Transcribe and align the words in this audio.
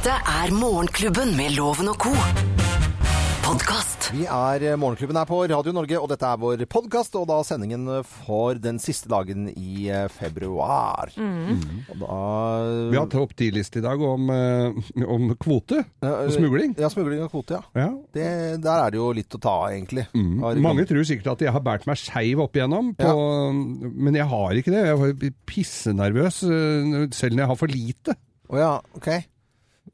Dette 0.00 0.14
er 0.16 0.52
Morgenklubben 0.56 1.34
med 1.36 1.52
Loven 1.58 1.90
og 1.92 1.98
co. 2.00 2.10
Podcast. 3.44 4.06
Vi 4.14 4.22
er 4.30 4.62
eh, 4.70 4.76
Morgenklubben 4.80 5.18
her 5.18 5.26
på 5.28 5.40
Radio 5.50 5.72
Norge, 5.76 5.98
og 6.00 6.06
dette 6.12 6.24
er 6.28 6.38
vår 6.40 6.62
podkast, 6.70 7.16
og 7.18 7.26
da 7.28 7.36
sendingen 7.44 7.84
for 8.06 8.56
den 8.62 8.78
siste 8.80 9.10
dagen 9.12 9.48
i 9.52 9.88
eh, 9.92 10.06
februar. 10.14 11.10
Og 11.18 11.98
da 12.00 12.20
Vi 12.94 12.96
har 13.00 13.10
topp 13.12 13.34
10-liste 13.36 13.82
i 13.82 13.84
dag 13.84 14.00
om, 14.06 14.30
eh, 14.32 15.04
om 15.04 15.34
kvote 15.42 15.82
og 16.06 16.32
smugling. 16.36 16.76
Ja, 16.80 16.88
smugling 16.94 17.24
og 17.26 17.32
kvote, 17.34 17.58
ja. 17.58 17.84
Ja. 17.84 17.90
Det, 18.16 18.28
der 18.64 18.84
er 18.86 18.94
det 18.94 19.00
jo 19.02 19.10
litt 19.20 19.36
å 19.36 19.42
ta 19.42 19.56
av, 19.66 19.68
egentlig. 19.74 20.06
Har- 20.14 20.62
Mange 20.64 20.86
tror 20.88 21.04
sikkert 21.10 21.34
at 21.34 21.44
jeg 21.48 21.52
har 21.58 21.66
båret 21.66 21.84
meg 21.90 22.00
skeiv 22.00 22.46
opp 22.46 22.56
igjennom, 22.56 22.94
på, 22.96 23.12
men 23.84 24.16
jeg 24.16 24.30
har 24.32 24.56
ikke 24.62 24.72
det. 24.78 24.86
Jeg 24.88 25.12
er 25.28 25.36
pissenervøs 25.50 26.40
eh, 26.48 26.96
selv 27.12 27.36
når 27.36 27.44
jeg 27.44 27.52
har 27.52 27.60
for 27.66 27.76
lite. 27.76 28.16
Å 28.50 28.58
ja, 28.58 28.72
ok. 28.98 29.10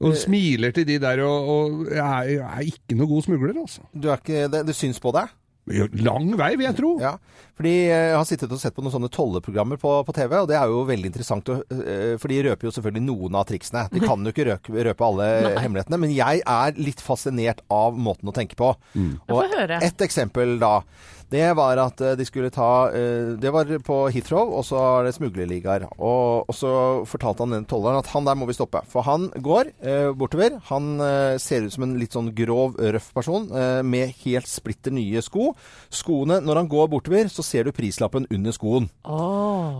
Og 0.04 0.16
smiler 0.20 0.74
til 0.76 0.86
de 0.88 0.98
der, 1.00 1.22
og, 1.24 1.48
og 1.48 1.88
jeg, 1.88 2.04
er, 2.04 2.30
jeg 2.36 2.44
er 2.44 2.70
ikke 2.72 2.98
noe 2.98 3.10
god 3.14 3.26
smugler, 3.28 3.58
altså. 3.62 3.86
Du 3.94 4.10
er 4.12 4.20
ikke, 4.20 4.46
det, 4.52 4.66
det 4.68 4.76
syns 4.76 5.00
på 5.02 5.14
deg? 5.16 5.32
Lang 5.66 6.28
vei, 6.38 6.52
vil 6.54 6.68
jeg 6.68 6.76
tro. 6.78 6.92
Ja, 7.02 7.16
fordi 7.58 7.72
jeg 7.88 8.10
har 8.14 8.26
sittet 8.28 8.52
og 8.54 8.60
sett 8.62 8.74
på 8.76 8.84
noen 8.84 8.92
sånne 8.94 9.08
tolleprogrammer 9.10 9.80
på, 9.82 9.94
på 10.06 10.14
TV, 10.14 10.36
og 10.38 10.46
det 10.46 10.54
er 10.60 10.70
jo 10.70 10.84
veldig 10.86 11.10
interessant, 11.10 11.50
eh, 11.50 12.12
for 12.22 12.30
de 12.30 12.38
røper 12.46 12.68
jo 12.68 12.72
selvfølgelig 12.76 13.02
noen 13.02 13.38
av 13.40 13.48
triksene. 13.48 13.82
De 13.90 14.02
kan 14.04 14.22
jo 14.22 14.30
ikke 14.30 14.46
røpe, 14.52 14.84
røpe 14.86 15.08
alle 15.08 15.28
hemmelighetene, 15.56 15.98
men 16.04 16.14
jeg 16.14 16.44
er 16.46 16.78
litt 16.78 17.02
fascinert 17.02 17.64
av 17.72 17.98
måten 17.98 18.30
å 18.30 18.36
tenke 18.36 18.58
på. 18.58 18.70
få 18.94 19.42
høre. 19.56 19.80
et 19.82 20.06
eksempel 20.06 20.54
da, 20.62 20.76
det 21.32 21.44
var 21.58 21.78
at 21.82 22.00
eh, 22.00 22.14
de 22.18 22.24
skulle 22.28 22.50
ta, 22.54 22.88
eh, 22.94 23.32
det 23.42 23.50
var 23.54 23.70
på 23.86 23.96
Heathrow, 24.14 24.52
og 24.58 24.64
så 24.68 24.78
er 25.00 25.08
det 25.08 25.14
smuglerligaer. 25.16 25.88
Og, 25.98 26.46
og 26.48 26.54
så 26.54 26.72
fortalte 27.08 27.42
han 27.46 27.56
den 27.56 27.66
tolleren 27.70 27.98
at 28.02 28.10
han 28.12 28.24
der 28.28 28.36
må 28.38 28.46
vi 28.48 28.54
stoppe, 28.56 28.82
for 28.90 29.02
han 29.08 29.28
går 29.42 29.72
eh, 29.82 30.10
bortover. 30.16 30.58
Han 30.70 30.92
ser 31.42 31.66
ut 31.66 31.74
som 31.74 31.84
en 31.86 31.96
litt 32.00 32.14
sånn 32.14 32.30
grov, 32.36 32.76
røff 32.78 33.10
person, 33.16 33.48
med 33.86 34.14
helt 34.24 34.46
splitter 34.48 34.94
nye 34.94 35.20
sko. 35.24 35.50
Skoene, 35.92 36.38
når 36.44 36.60
han 36.62 36.68
går 36.70 36.88
bortover, 36.92 37.28
så 37.32 37.42
ser 37.46 37.66
du 37.66 37.72
prislappen 37.74 38.26
under 38.32 38.54
skoen. 38.54 38.86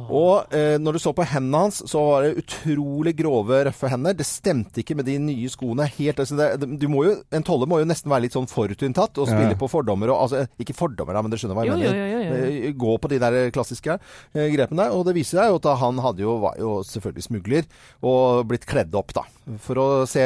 Og 0.06 0.52
eh, 0.54 0.76
når 0.82 0.96
du 0.96 1.00
så 1.02 1.12
på 1.16 1.24
hendene 1.28 1.64
hans, 1.66 1.80
så 1.88 2.02
var 2.06 2.26
det 2.26 2.42
utrolig 2.42 3.14
grove, 3.18 3.62
røffe 3.68 3.90
hender. 3.92 4.16
Det 4.18 4.26
stemte 4.28 4.82
ikke 4.82 4.96
med 4.98 5.08
de 5.08 5.16
nye 5.22 5.50
skoene. 5.52 5.86
Helt, 5.96 6.20
altså 6.22 6.38
det, 6.38 6.48
det- 6.62 6.72
du 6.82 6.88
må 6.92 7.04
jo, 7.06 7.14
en 7.34 7.44
toller 7.46 7.68
må 7.70 7.80
jo 7.80 7.88
nesten 7.88 8.10
være 8.12 8.26
litt 8.26 8.36
sånn 8.36 8.48
forutinntatt 8.50 9.18
og 9.22 9.28
spille 9.30 9.54
Ja. 9.54 9.58
på 9.60 9.68
fordommer. 9.70 10.10
Og, 10.12 10.26
altså, 10.26 10.44
ikke 10.60 10.76
fordommer, 10.76 11.14
da, 11.16 11.22
men 11.22 11.35
du 11.36 11.42
skjønner 11.42 11.58
hva 11.60 11.64
jeg 11.66 11.72
Jo, 11.72 11.78
mener. 11.78 11.94
jo, 11.94 12.06
jo, 12.06 12.18
jo, 12.18 12.26
jo. 12.26 12.66
Eh, 12.66 12.72
Gå 12.76 12.96
på 13.04 13.10
de 13.12 13.18
der 13.22 13.36
klassiske 13.54 13.94
eh, 13.98 14.48
grepene. 14.56 14.88
Og 14.96 15.04
det 15.08 15.14
viser 15.16 15.38
seg 15.42 15.52
jo 15.52 15.60
at 15.60 15.68
han 15.84 16.00
hadde 16.04 16.24
jo, 16.24 16.36
var 16.42 16.56
jo 16.60 16.74
selvfølgelig 16.88 17.26
smugler, 17.28 17.68
og 18.02 18.46
blitt 18.50 18.66
kledd 18.68 18.94
opp, 18.98 19.12
da. 19.16 19.22
For 19.62 19.78
å 19.78 19.86
se 20.10 20.24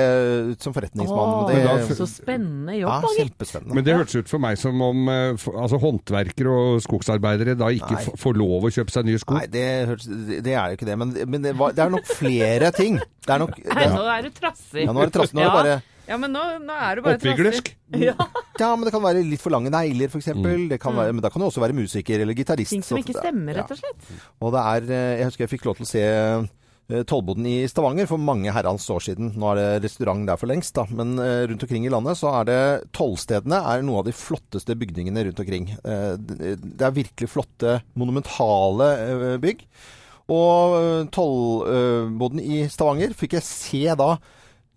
ut 0.55 0.63
som 0.65 0.73
forretningsmann. 0.73 1.35
Åh, 1.45 1.51
det, 1.51 1.59
da- 1.67 1.99
så 1.99 2.07
spennende 2.09 2.79
jobb, 2.79 3.05
ja, 3.05 3.27
gitt. 3.27 3.57
Men 3.69 3.85
det 3.85 3.99
hørtes 3.99 4.17
ut 4.23 4.31
for 4.33 4.41
meg 4.41 4.57
som 4.61 4.81
om 4.87 5.11
eh, 5.13 5.35
altså, 5.53 5.77
håndverkere 5.83 6.55
og 6.57 6.81
skogsarbeidere 6.87 7.57
da 7.61 7.69
ikke 7.75 7.99
Nei. 7.99 8.17
får 8.23 8.39
lov 8.41 8.65
å 8.65 8.73
kjøpe 8.73 8.95
seg 8.95 9.09
nye 9.11 9.21
sko. 9.21 9.37
Nei, 9.37 9.47
det, 9.53 9.67
det 10.07 10.41
det 10.47 10.55
er 10.57 10.73
jo 10.73 10.79
ikke 10.81 10.89
det. 10.89 10.97
Men, 11.01 11.13
men 11.29 11.45
det, 11.45 11.53
var, 11.59 11.75
det 11.77 11.85
er 11.85 11.93
nok 11.93 12.07
flere 12.17 12.71
ting. 12.77 12.97
Det 13.27 13.35
er 13.35 13.43
nok 13.43 13.59
Nei, 13.61 13.87
nå 13.93 14.05
er 14.09 14.25
du 14.25 14.31
trassig. 14.35 14.87
Ja, 14.87 14.93
nå 14.97 15.03
er 15.05 15.11
du 15.13 15.15
trassig. 15.19 15.37
Nå 15.37 15.43
er 15.45 15.51
det 15.51 15.59
bare 15.59 15.77
Ja, 16.11 16.17
men 16.19 16.33
nå, 16.35 16.41
nå 16.65 16.75
er 16.89 16.97
du 16.99 17.03
bare 17.05 17.19
Oppviglersk. 17.21 17.69
trassig. 17.75 18.07
Ja. 18.09 18.15
Ja, 18.61 18.71
men 18.77 18.87
det 18.87 18.93
kan 18.95 19.05
være 19.05 19.25
litt 19.25 19.43
for 19.43 19.55
lange 19.55 19.73
negler, 19.73 20.11
f.eks. 20.11 20.23
eksempel 20.27 20.69
Det 20.71 20.81
kan 20.83 20.97
være, 20.97 21.15
men 21.17 21.25
da 21.25 21.33
kan 21.33 21.43
du 21.43 21.49
også 21.49 21.63
være 21.63 21.77
musiker 21.77 22.21
eller 22.21 22.37
gitarist. 22.37 22.75
Ting 22.75 22.85
som 22.87 23.01
ikke 23.01 23.17
stemmer, 23.17 23.57
rett 23.57 23.73
og 23.73 23.81
slett. 23.81 24.09
Og 24.41 24.55
det 24.55 24.65
er 24.73 24.89
eh, 24.91 25.13
Jeg 25.21 25.31
husker 25.31 25.47
jeg 25.47 25.53
fikk 25.55 25.69
lov 25.69 25.79
til 25.79 25.87
å 25.87 25.91
se 25.91 26.03
eh, 26.05 27.05
Tollboden 27.09 27.47
i 27.49 27.55
Stavanger 27.71 28.09
for 28.11 28.21
mange 28.21 28.53
herrens 28.53 28.89
år 28.93 29.05
siden. 29.07 29.33
Nå 29.41 29.53
er 29.53 29.61
det 29.61 29.85
restaurant 29.87 30.27
der 30.29 30.41
for 30.41 30.51
lengst, 30.51 30.75
da. 30.77 30.85
Men 30.91 31.15
eh, 31.23 31.45
rundt 31.51 31.65
omkring 31.67 31.87
i 31.89 31.93
landet 31.93 32.21
så 32.21 32.35
er 32.41 32.51
det 32.51 32.61
Tollstedene 32.97 33.63
er 33.73 33.87
noe 33.87 34.03
av 34.03 34.11
de 34.11 34.17
flotteste 34.17 34.77
bygningene 34.81 35.25
rundt 35.29 35.41
omkring. 35.45 35.71
Det 35.81 36.85
er 36.85 36.99
virkelig 36.99 37.31
flotte, 37.33 37.79
monumentale 37.99 39.39
bygg. 39.43 39.65
Og 40.31 41.09
tollboden 41.11 42.39
i 42.45 42.61
Stavanger 42.71 43.17
fikk 43.19 43.35
jeg 43.39 43.47
se 43.49 43.97
da 43.99 44.13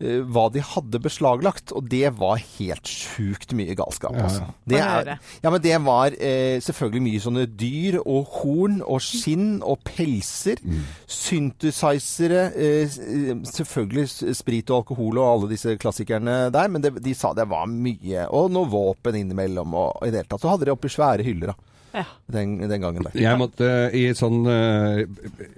hva 0.03 0.47
de 0.53 0.61
hadde 0.63 0.99
beslaglagt, 1.03 1.73
og 1.75 1.87
det 1.91 2.13
var 2.19 2.41
helt 2.57 2.89
sjukt 2.89 3.53
mye 3.57 3.75
galskap. 3.77 4.15
Ja, 4.15 4.19
ja. 4.19 4.29
Altså. 4.29 4.47
Det, 4.69 4.79
er, 4.79 5.11
ja, 5.43 5.51
men 5.53 5.63
det 5.63 5.77
var 5.85 6.15
eh, 6.17 6.57
selvfølgelig 6.63 7.03
mye 7.07 7.23
sånne 7.23 7.45
dyr 7.59 7.99
og 8.03 8.31
horn 8.39 8.79
og 8.81 9.01
skinn 9.03 9.61
og 9.61 9.83
pelser. 9.87 10.61
Synthesizere, 11.09 12.45
eh, 12.53 12.87
eh, 12.87 13.33
selvfølgelig 13.49 14.35
sprit 14.37 14.71
og 14.73 14.83
alkohol 14.83 15.21
og 15.21 15.29
alle 15.29 15.51
disse 15.53 15.77
klassikerne 15.81 16.47
der, 16.53 16.71
men 16.71 16.83
det, 16.83 16.95
de 17.03 17.15
sa 17.17 17.33
det 17.37 17.49
var 17.51 17.69
mye. 17.69 18.27
Og 18.33 18.51
noe 18.53 18.69
våpen 18.71 19.19
innimellom 19.19 19.73
og, 19.73 19.99
og 19.99 20.07
i 20.07 20.13
det 20.13 20.23
hele 20.23 20.31
tatt. 20.31 20.43
Så 20.43 20.53
hadde 20.53 20.69
de 20.69 20.75
oppi 20.75 20.91
svære 20.91 21.25
hyller 21.25 21.53
da, 21.53 21.57
Ja. 21.93 22.05
den, 22.33 22.55
den 22.65 22.81
gangen 22.81 23.05
der. 23.05 23.17
Jeg 23.21 23.37
måtte 23.37 23.67
i 23.93 24.07
sånn, 24.17 24.41
eh, 24.49 25.03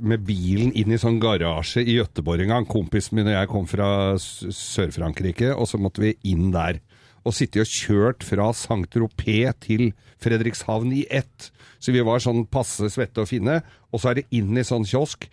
med 0.03 0.25
bilen 0.27 0.73
inn 0.75 0.91
i 0.91 0.99
sånn 0.99 1.21
garasje 1.23 1.83
i 1.85 1.95
Gøteborg 1.95 2.43
en 2.43 2.51
gang. 2.51 2.67
Kompisen 2.67 3.15
min 3.15 3.29
og 3.31 3.37
jeg 3.37 3.51
kom 3.51 3.69
fra 3.71 3.87
Sør-Frankrike, 4.19 5.53
og 5.55 5.69
så 5.71 5.79
måtte 5.79 6.03
vi 6.03 6.15
inn 6.27 6.51
der. 6.55 6.81
Og 7.25 7.33
sitte 7.33 7.63
og 7.63 7.71
kjørt 7.71 8.25
fra 8.27 8.51
Saint-Tropez 8.53 9.55
til 9.63 9.87
Fredrikshavn 10.21 10.91
i 10.93 11.05
ett. 11.09 11.49
Så 11.79 11.95
vi 11.95 12.03
var 12.05 12.21
sånn 12.23 12.45
passe 12.51 12.91
svette 12.93 13.23
og 13.23 13.31
fine. 13.31 13.61
Og 13.93 14.01
så 14.01 14.11
er 14.11 14.19
det 14.19 14.27
inn 14.35 14.57
i 14.59 14.67
sånn 14.67 14.85
kiosk, 14.85 15.29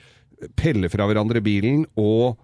pelle 0.58 0.88
fra 0.90 1.06
hverandre 1.06 1.42
bilen 1.44 1.84
og 2.00 2.38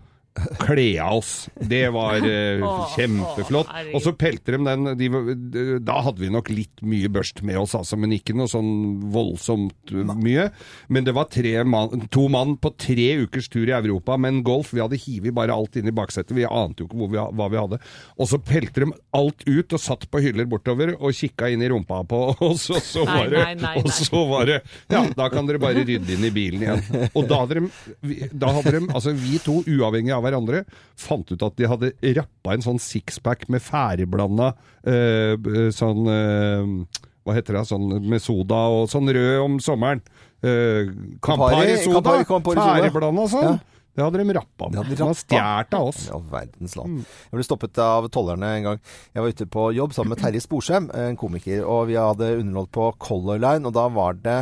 kle 0.63 0.87
av 1.03 1.19
oss. 1.21 1.33
Det 1.55 1.85
var 1.95 2.23
uh, 2.25 2.67
kjempeflott. 2.95 3.71
Og 3.95 4.03
så 4.05 4.15
pelte 4.19 4.55
de 4.57 4.61
den 4.65 4.93
de, 4.99 5.79
Da 5.85 6.01
hadde 6.07 6.23
vi 6.23 6.31
nok 6.33 6.51
litt 6.53 6.83
mye 6.87 7.11
børst 7.13 7.43
med 7.47 7.59
oss, 7.61 7.75
altså, 7.79 7.99
men 8.01 8.15
ikke 8.17 8.37
noe 8.37 8.51
sånn 8.51 8.71
voldsomt 9.15 9.93
mye. 10.19 10.49
Men 10.89 11.07
det 11.07 11.15
var 11.17 11.31
tre 11.33 11.57
mann, 11.69 12.07
to 12.13 12.29
mann 12.33 12.57
på 12.61 12.73
tre 12.79 13.09
ukers 13.25 13.51
tur 13.53 13.67
i 13.69 13.75
Europa 13.77 14.17
med 14.21 14.37
en 14.37 14.43
Golf. 14.47 14.73
Vi 14.75 14.83
hadde 14.83 15.01
hivet 15.01 15.37
bare 15.37 15.55
alt 15.55 15.77
inn 15.79 15.91
i 15.91 15.95
baksetet. 15.95 16.37
Vi 16.37 16.47
ante 16.49 16.85
jo 16.85 16.89
ikke 16.89 17.01
hvor 17.03 17.13
vi, 17.13 17.21
hva 17.39 17.49
vi 17.53 17.61
hadde. 17.61 17.81
Og 18.19 18.31
så 18.31 18.41
pelte 18.43 18.85
de 18.85 18.91
alt 19.17 19.45
ut 19.47 19.75
og 19.77 19.83
satt 19.83 20.07
på 20.11 20.23
hyller 20.25 20.49
bortover 20.51 20.95
og 20.99 21.17
kikka 21.17 21.51
inn 21.53 21.65
i 21.65 21.71
rumpa 21.73 22.03
på 22.09 22.23
oss. 22.51 22.69
Og 22.75 22.83
så 22.85 23.05
Nei, 23.09 23.19
var 23.19 23.33
det, 23.33 23.45
nei, 23.45 23.57
nei, 23.65 23.75
og 23.83 23.93
så 23.95 24.25
var 24.29 24.49
det 24.51 24.59
Ja, 24.93 25.03
da 25.17 25.29
kan 25.33 25.49
dere 25.49 25.63
bare 25.63 25.85
rydde 25.87 26.17
inn 26.17 26.29
i 26.29 26.33
bilen 26.35 26.65
igjen. 26.65 27.09
Og 27.13 27.29
da 27.31 27.43
hadde 27.43 27.61
de, 27.61 28.19
da 28.33 28.53
hadde 28.59 28.75
de 28.77 28.85
altså 28.89 29.15
vi 29.17 29.41
to, 29.43 29.61
uavhengig 29.67 30.15
av 30.15 30.28
hverandre, 30.29 30.63
fant 30.97 31.33
ut 31.33 31.43
at 31.49 31.57
de 31.59 31.69
hadde 31.73 31.91
rappa 32.21 32.55
en 32.55 32.65
sånn 32.65 32.79
sixpack 32.83 33.49
med 33.53 33.65
ferdigblanda 33.65 34.53
eh, 34.87 35.35
sånn 35.75 36.05
eh, 36.13 37.03
Hva 37.27 37.35
heter 37.37 37.59
det? 37.59 37.65
Sånn 37.69 37.89
med 38.09 38.23
soda 38.25 38.61
og 38.73 38.87
sånn 38.93 39.11
rød 39.13 39.43
om 39.43 39.59
sommeren. 39.61 40.01
Eh, 40.41 40.89
Campari 41.21 41.75
soda. 41.83 41.99
Campari- 42.23 42.29
Campari. 42.31 42.63
Ferdigblanda 42.63 43.27
sånn. 43.29 43.51
Ja. 43.59 43.59
Det 43.99 44.05
hadde 44.07 44.21
de 44.23 44.35
rappa 44.37 44.69
med. 44.71 44.77
de 44.79 44.95
hadde 45.03 45.19
stjålet 45.19 45.73
av 45.75 45.89
oss. 45.89 46.05
Ja, 46.07 46.19
verdens 46.31 46.77
land. 46.79 47.01
Jeg 47.03 47.35
ble 47.35 47.43
stoppet 47.49 47.81
av 47.83 48.07
tollerne 48.15 48.53
en 48.61 48.63
gang. 48.69 48.79
Jeg 49.11 49.25
var 49.25 49.33
ute 49.35 49.47
på 49.51 49.65
jobb 49.75 49.97
sammen 49.97 50.15
med 50.15 50.21
Terje 50.23 50.41
Sporsem, 50.45 50.87
en 50.95 51.19
komiker, 51.19 51.65
og 51.67 51.89
vi 51.91 51.97
hadde 51.99 52.29
underholdt 52.39 52.71
på 52.79 52.93
Color 53.03 53.41
Line, 53.43 53.67
og 53.67 53.75
da 53.75 53.89
var 53.91 54.15
det 54.23 54.39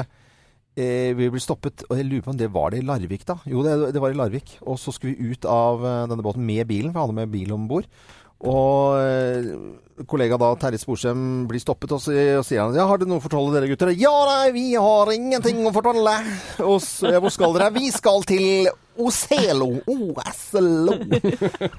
vi 0.76 1.30
ble 1.32 1.40
stoppet, 1.40 1.86
og 1.88 1.96
jeg 1.96 2.04
lurer 2.04 2.24
på 2.26 2.34
om 2.34 2.38
det 2.40 2.50
var 2.52 2.72
det 2.72 2.82
i 2.82 2.84
Larvik 2.86 3.24
da. 3.28 3.38
Jo, 3.48 3.62
det, 3.64 3.94
det 3.96 4.02
var 4.02 4.12
i 4.12 4.18
Larvik. 4.18 4.58
Og 4.66 4.76
så 4.80 4.92
skulle 4.92 5.16
vi 5.16 5.32
ut 5.32 5.48
av 5.48 5.80
eh, 5.80 6.04
denne 6.10 6.24
båten 6.24 6.44
med 6.44 6.68
bilen, 6.68 6.92
for 6.92 7.00
jeg 7.00 7.08
hadde 7.08 7.20
med 7.22 7.32
bil 7.32 7.56
om 7.56 7.66
bord. 7.70 7.88
Og 8.44 8.98
eh, 9.00 9.46
kollega 10.04 10.36
da, 10.36 10.50
Terje 10.60 10.82
Sporsem, 10.82 11.46
blir 11.48 11.62
stoppet, 11.62 11.94
og 11.96 12.02
så 12.04 12.12
og 12.36 12.44
sier 12.44 12.66
han 12.66 12.76
Ja, 12.76 12.84
har 12.90 13.00
dere 13.00 13.08
noe 13.08 13.22
å 13.22 13.24
fortelle 13.24 13.54
dere 13.54 13.70
gutter? 13.70 13.94
Ja, 13.96 14.12
nei, 14.28 14.50
vi 14.52 14.66
har 14.74 15.12
ingenting 15.14 15.62
å 15.64 15.72
fortelle. 15.72 16.18
Og 16.66 16.76
så, 16.84 17.14
ja, 17.14 17.22
hvor 17.24 17.32
skal 17.32 17.56
dere? 17.56 17.70
Vi 17.78 17.88
skal 17.94 18.26
til 18.28 18.68
Oselo. 19.00 19.70
Oslo. 19.88 20.98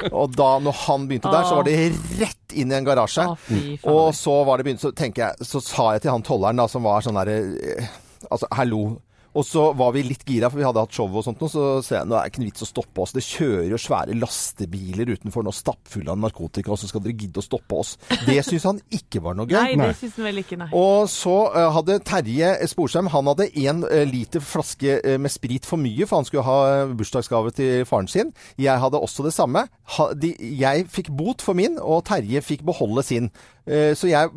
Og 0.10 0.34
da 0.38 0.50
når 0.66 0.82
han 0.88 1.06
begynte 1.10 1.34
der, 1.34 1.46
så 1.46 1.60
var 1.60 1.70
det 1.70 1.78
rett 2.24 2.58
inn 2.58 2.74
i 2.74 2.80
en 2.80 2.90
garasje. 2.90 3.30
Å. 3.30 3.94
Og 3.94 4.10
så 4.18 4.42
var 4.48 4.58
det 4.58 4.68
begynt, 4.72 4.82
så 4.82 4.94
tenker 4.98 5.28
jeg, 5.28 5.48
så 5.54 5.62
sa 5.62 5.92
jeg 5.94 6.08
til 6.08 6.16
han 6.16 6.26
tolleren 6.26 6.66
da, 6.66 6.68
som 6.72 6.86
var 6.90 7.06
sånn 7.06 7.22
derre 7.22 7.40
eh, 7.62 7.96
Altså, 8.32 8.48
hallo. 8.52 9.00
Og 9.38 9.46
så 9.46 9.68
var 9.78 9.92
vi 9.94 10.02
litt 10.08 10.24
gira, 10.26 10.50
for 10.50 10.58
vi 10.58 10.66
hadde 10.66 10.82
hatt 10.82 10.96
show 10.98 11.12
og 11.14 11.24
sånt, 11.28 11.44
så 11.52 11.66
ser 11.86 12.00
jeg 12.00 12.10
nå 12.10 12.16
er 12.18 12.26
det 12.26 12.32
ikke 12.34 12.42
noe 12.42 12.50
vits 12.50 12.66
å 12.66 12.70
stoppe 12.72 13.04
oss. 13.04 13.14
Det 13.14 13.24
kjører 13.28 13.68
jo 13.70 13.80
svære 13.82 14.16
lastebiler 14.18 15.12
utenfor 15.14 15.46
nå 15.46 15.54
stappfulle 15.54 16.14
av 16.14 16.20
narkotika, 16.24 16.72
og 16.74 16.80
så 16.82 16.90
skal 16.90 17.04
dere 17.06 17.18
gidde 17.22 17.42
å 17.42 17.46
stoppe 17.46 17.78
oss. 17.78 17.96
Det 18.26 18.40
syns 18.48 18.66
han 18.70 18.80
ikke 18.98 19.22
var 19.26 19.38
noe 19.38 19.46
gøy. 19.50 19.76
Nei, 19.78 19.92
det 19.92 20.00
syns 20.00 20.18
han 20.18 20.28
vel 20.30 20.42
ikke, 20.42 20.58
nei. 20.64 20.70
Og 20.78 21.06
så 21.12 21.36
eh, 21.54 21.68
hadde 21.78 22.00
Terje 22.08 22.54
Sporsheim 22.72 23.12
Han 23.14 23.30
hadde 23.32 23.50
én 23.62 23.84
liter 24.10 24.44
flaske 24.44 24.98
eh, 25.04 25.20
med 25.22 25.34
sprit 25.34 25.68
for 25.70 25.78
mye, 25.82 26.08
for 26.10 26.22
han 26.22 26.28
skulle 26.30 26.48
ha 26.48 26.58
eh, 26.72 26.96
bursdagsgave 26.98 27.54
til 27.58 27.86
faren 27.90 28.10
sin. 28.12 28.34
Jeg 28.58 28.82
hadde 28.82 29.02
også 29.04 29.28
det 29.28 29.36
samme. 29.38 29.68
Ha, 29.98 30.10
de, 30.18 30.34
jeg 30.64 30.88
fikk 30.94 31.12
bot 31.18 31.46
for 31.46 31.58
min, 31.58 31.78
og 31.78 32.06
Terje 32.10 32.42
fikk 32.46 32.66
beholde 32.68 33.06
sin. 33.06 33.30
Eh, 33.68 33.92
Så 34.00 34.08
jeg, 34.08 34.32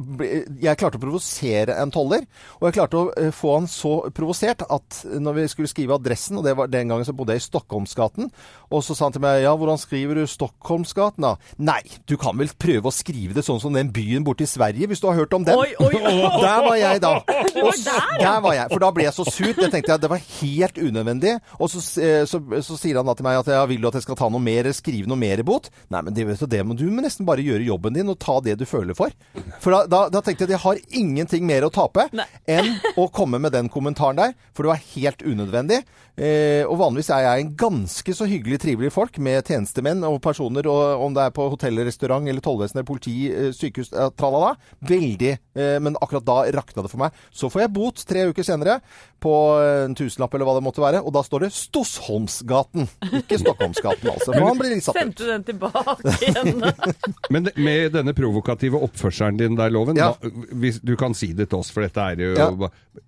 jeg 0.60 0.78
klarte 0.80 0.98
å 0.98 1.02
provosere 1.02 1.76
en 1.78 1.92
toller, 1.94 2.24
og 2.58 2.68
jeg 2.68 2.76
klarte 2.80 2.98
å 2.98 3.10
eh, 3.14 3.30
få 3.34 3.54
han 3.60 3.68
så 3.70 3.92
provosert 4.14 4.64
at 4.66 4.89
at 4.90 5.20
når 5.22 5.36
vi 5.38 5.46
skulle 5.50 5.70
skrive 5.70 5.96
adressen, 5.96 6.38
og 6.40 6.46
det 6.46 6.56
var 6.58 6.70
den 6.70 6.90
gangen 6.90 7.06
så 7.06 7.14
bodde 7.16 7.36
jeg 7.36 7.44
i 7.44 7.46
Stockholmsgaten, 7.46 8.30
og 8.70 8.82
så 8.84 8.96
sa 8.96 9.06
han 9.06 9.14
til 9.14 9.22
meg 9.24 9.44
ja, 9.44 9.54
hvordan 9.56 9.78
skriver 9.80 10.18
du 10.18 10.26
Stockholmsgaten 10.30 11.24
da? 11.24 11.34
Nei, 11.62 11.80
du 12.10 12.16
kan 12.20 12.36
vel 12.38 12.50
prøve 12.60 12.90
å 12.90 12.94
skrive 12.94 13.36
det 13.36 13.44
sånn 13.46 13.60
som 13.62 13.74
den 13.76 13.92
byen 13.94 14.26
borte 14.26 14.44
i 14.46 14.50
Sverige, 14.50 14.90
hvis 14.90 15.02
du 15.02 15.08
har 15.10 15.18
hørt 15.22 15.34
om 15.36 15.46
den. 15.46 15.58
Oi, 15.58 15.72
oi, 15.78 15.94
oi. 15.94 16.14
Der 16.44 16.62
var 16.66 16.76
jeg 16.78 17.02
da. 17.02 17.12
Og 17.60 17.76
der 18.20 18.38
var 18.42 18.54
jeg. 18.54 18.68
For 18.70 18.82
da 18.82 18.90
ble 18.94 19.04
jeg 19.04 19.14
så 19.14 19.24
sur. 19.28 19.50
Det 19.56 19.68
tenkte 19.72 19.92
jeg 19.92 20.02
det 20.02 20.10
var 20.10 20.22
helt 20.22 20.78
unødvendig. 20.80 21.32
Og 21.58 21.70
så, 21.72 21.80
eh, 22.00 22.22
så, 22.28 22.40
så 22.64 22.76
sier 22.78 23.00
han 23.00 23.08
da 23.08 23.14
til 23.16 23.26
meg 23.26 23.40
at 23.40 23.50
ja, 23.52 23.62
vil 23.68 23.82
du 23.82 23.88
at 23.90 23.98
jeg 23.98 24.06
skal 24.06 24.18
ta 24.18 24.28
noe 24.32 24.42
mer, 24.42 24.68
skrive 24.76 25.10
noe 25.10 25.18
mer 25.20 25.42
i 25.42 25.46
bot? 25.46 25.68
Nei, 25.92 26.02
men 26.06 26.16
det, 26.16 26.26
vet 26.28 26.42
du, 26.44 26.48
det 26.50 26.62
må 26.66 26.76
du 26.78 26.86
nesten 26.94 27.28
bare 27.28 27.44
gjøre 27.44 27.66
jobben 27.66 27.96
din 27.96 28.12
og 28.12 28.18
ta 28.22 28.38
det 28.44 28.56
du 28.60 28.66
føler 28.68 28.96
for. 28.96 29.12
For 29.60 29.74
da, 29.74 29.82
da, 29.90 30.02
da 30.12 30.22
tenkte 30.24 30.46
jeg 30.46 30.52
at 30.52 30.56
jeg 30.56 30.64
har 30.64 30.82
ingenting 31.02 31.46
mer 31.48 31.66
å 31.66 31.72
tape 31.74 32.06
Nei. 32.16 32.26
enn 32.50 32.72
å 33.00 33.08
komme 33.12 33.40
med 33.42 33.54
den 33.56 33.70
kommentaren 33.72 34.20
der. 34.20 34.36
For 34.54 34.64
det 34.66 34.72
var 34.72 34.79
helt 34.94 35.22
unødvendig. 35.22 35.82
Eh, 36.20 36.66
og 36.68 36.76
vanligvis 36.80 37.08
er 37.16 37.22
jeg 37.24 37.44
en 37.44 37.52
ganske 37.56 38.14
så 38.16 38.26
hyggelig, 38.28 38.58
trivelig 38.60 38.90
folk 38.92 39.16
med 39.22 39.46
tjenestemenn 39.48 40.02
og 40.04 40.18
personer, 40.24 40.66
og 40.68 41.04
om 41.06 41.14
det 41.16 41.22
er 41.24 41.34
på 41.36 41.46
hotell, 41.52 41.80
restaurant 41.86 42.28
eller 42.28 42.44
tollvesen 42.44 42.76
eller 42.80 42.88
politi, 42.88 43.14
eh, 43.32 43.52
sykehus, 43.56 43.92
eh, 43.94 44.10
tralala. 44.18 44.54
Veldig. 44.84 45.32
Eh, 45.56 45.78
men 45.80 45.96
akkurat 46.00 46.26
da 46.28 46.38
rakna 46.58 46.84
det 46.84 46.90
for 46.92 47.00
meg. 47.04 47.16
Så 47.32 47.48
får 47.52 47.64
jeg 47.64 47.72
bot 47.78 48.04
tre 48.06 48.26
uker 48.28 48.44
senere 48.46 48.80
på 49.20 49.32
eh, 49.60 49.84
en 49.86 49.94
tusenlapp 49.96 50.34
eller 50.34 50.48
hva 50.48 50.56
det 50.58 50.64
måtte 50.66 50.84
være, 50.84 51.00
og 51.04 51.12
da 51.16 51.22
står 51.24 51.46
det 51.46 51.52
Stossholmsgaten. 51.56 52.88
Ikke 53.20 53.38
Stockholmsgaten, 53.40 54.10
altså. 54.12 54.32
For 54.34 54.48
han 54.48 54.60
blir 54.60 54.74
litt 54.74 54.84
satt 54.86 54.96
ut. 54.96 55.00
Sendte 55.00 55.30
den 55.30 55.46
tilbake 55.48 56.14
igjen? 56.26 56.64
Men 57.34 57.48
med 57.56 57.96
denne 57.96 58.14
provokative 58.16 58.80
oppførselen 58.84 59.40
din 59.40 59.56
der, 59.58 59.72
Loven, 59.72 59.96
Ja. 60.00 60.12
da, 60.20 60.30
hvis, 60.52 60.80
du 60.84 60.96
kan 61.00 61.14
si 61.16 61.32
det 61.36 61.50
til 61.50 61.60
oss, 61.62 61.72
for 61.72 61.86
dette 61.86 62.00
er 62.12 62.20
jo 62.20 62.34
Ja. 62.36 62.50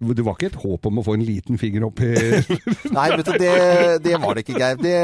Det 0.02 0.24
var 0.24 0.36
ikke 0.36 0.52
et 0.52 0.60
håp 0.62 0.86
om 0.88 1.00
å 1.00 1.04
få 1.04 1.14
en 1.18 1.24
liten 1.26 1.58
finger 1.62 1.86
opp 1.88 2.02
i 2.04 2.10
Nei, 2.96 3.06
vet 3.16 3.28
du, 3.28 3.32
det, 3.40 3.52
det 4.04 4.16
var 4.22 4.36
det 4.36 4.44
ikke, 4.44 4.58
Geir. 4.60 4.80
Det, 4.82 4.96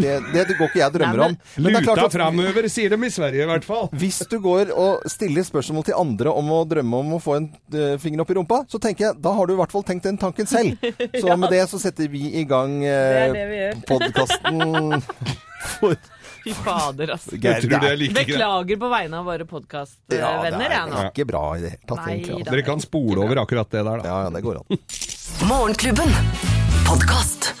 det, 0.00 0.16
det, 0.32 0.56
går 0.58 0.70
ikke 0.72 0.80
jeg 0.82 0.94
drømmer 0.96 1.24
om. 1.28 1.36
men- 1.36 1.64
Men 1.68 1.76
det 1.78 1.84
klart 1.86 2.00
Luta 2.02 2.10
framover, 2.16 2.68
sier 2.72 2.92
de 2.96 2.98
i 3.06 3.12
Sverige 3.12 3.44
i 3.46 3.50
hvert 3.52 3.66
fall. 3.68 3.88
Hvis 4.00 4.22
du 4.32 4.38
går 4.42 4.72
og 4.74 5.04
stiller 5.12 5.44
spørsmål 5.46 5.86
til 5.90 5.98
andre 6.00 6.32
om 6.32 6.50
å 6.56 6.62
drømme 6.68 7.02
om 7.04 7.14
å 7.18 7.20
få 7.22 7.36
en 7.38 7.48
eh, 7.76 7.94
finger 8.02 8.24
opp 8.24 8.32
i 8.32 8.38
rumpa, 8.40 8.62
så 8.72 8.80
tenker 8.82 9.08
jeg 9.10 9.20
da 9.22 9.32
har 9.36 9.46
du 9.48 9.54
i 9.54 9.60
hvert 9.60 9.72
fall 9.74 9.84
tenkt 9.86 10.08
den 10.08 10.18
tanken 10.20 10.48
selv. 10.48 10.76
Så 11.22 11.36
med 11.38 11.50
det 11.52 11.62
så 11.70 11.78
setter 11.82 12.08
vi 12.12 12.24
i 12.40 12.44
gang 12.48 12.78
uh, 12.82 13.76
podkasten 13.88 15.02
for 15.76 15.96
Fy 16.42 16.52
fader, 16.58 17.12
altså. 17.14 17.36
Jeg 17.38 17.62
tror 17.62 17.82
det 17.84 17.90
er 17.92 17.98
like. 18.00 18.14
Beklager 18.18 18.80
på 18.82 18.88
vegne 18.90 19.20
av 19.20 19.28
våre 19.28 19.38
Ja, 19.38 19.44
det 19.44 19.50
podkastvenner, 19.52 20.64
er 20.66 20.74
jeg 20.74 20.90
nå. 20.90 21.02
ikke 21.12 21.26
bra 21.30 21.42
i 21.56 21.62
det 21.62 21.70
hele 21.76 21.86
tatt, 21.86 22.02
Nei 22.02 22.14
egentlig. 22.16 22.38
Altså. 22.40 22.50
Dere 22.50 22.66
kan 22.66 22.82
spole 22.82 23.24
over 23.26 23.42
akkurat 23.44 23.70
det 23.70 23.84
der, 23.86 24.02
da. 24.02 24.10
Ja, 24.10 24.20
ja, 24.26 24.30
det 24.34 24.42
går 24.42 24.62
an. 24.62 24.82
Morgenklubben. 25.52 26.16
Podcast. 26.88 27.52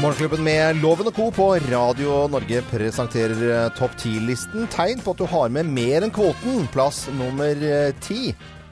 Morgenklubben 0.00 0.40
med 0.42 0.78
Loven 0.80 1.10
og 1.10 1.14
Co. 1.14 1.26
på 1.34 1.46
Radio 1.68 2.22
Norge 2.32 2.62
presenterer 2.70 3.42
eh, 3.52 3.66
topp 3.76 3.98
10-listen. 4.00 4.64
Tegn 4.72 5.02
på 5.04 5.12
at 5.12 5.20
du 5.20 5.26
har 5.28 5.52
med 5.52 5.68
mer 5.68 6.06
enn 6.06 6.14
kvoten. 6.14 6.64
Plass 6.72 7.02
nummer 7.18 7.52
eh, 7.60 7.90
ti. 8.00 8.30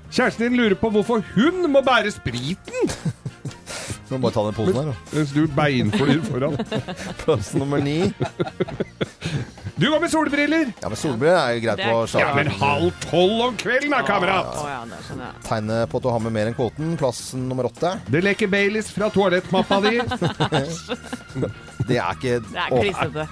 Kjæresten 0.08 0.46
din 0.46 0.56
lurer 0.56 0.72
på 0.80 0.88
hvorfor 0.94 1.20
hun 1.34 1.66
må 1.68 1.82
bære 1.84 2.14
spriten, 2.14 2.88
Må 4.08 4.18
bare 4.22 4.32
ta 4.32 4.42
den 4.46 4.54
posen 4.56 4.76
her, 4.78 4.86
da. 4.88 4.94
mens 5.12 5.32
du 5.36 5.42
beinflyr 5.52 6.20
foran. 6.24 6.54
Plass 7.22 7.50
nummer 7.58 7.82
ni. 7.84 7.98
Du 9.76 9.84
går 9.90 10.00
med 10.00 10.10
solbriller! 10.10 10.70
Ja, 10.80 10.88
men 10.88 10.96
solbriller 10.98 11.36
er 11.38 11.58
jo 11.58 11.64
greit 11.66 11.82
er 11.84 11.92
på 11.92 12.20
Ja, 12.22 12.30
men 12.38 12.48
halv 12.60 13.02
tolv 13.04 13.42
om 13.50 13.58
kvelden 13.60 13.92
da, 13.94 14.00
kamerat! 14.08 14.48
Å 14.58 14.64
ja, 14.70 14.78
det 14.88 15.02
skjønner 15.06 15.28
jeg. 15.28 15.42
Tegnet 15.48 15.92
på 15.92 16.00
at 16.00 16.06
du 16.06 16.10
har 16.14 16.24
med 16.24 16.34
mer 16.38 16.50
enn 16.50 16.56
kvoten. 16.56 16.96
Plass 17.00 17.20
nummer 17.36 17.68
åtte. 17.68 17.92
Det 18.08 18.24
leker 18.24 18.50
Baileys 18.52 18.88
fra 18.94 19.10
toalettmappa 19.14 19.80
di. 19.84 19.98
Det 21.88 21.96
er 21.96 22.16
ikke 22.16 22.40
Det 22.48 22.58
er 22.58 22.72
klissete. 22.72 23.28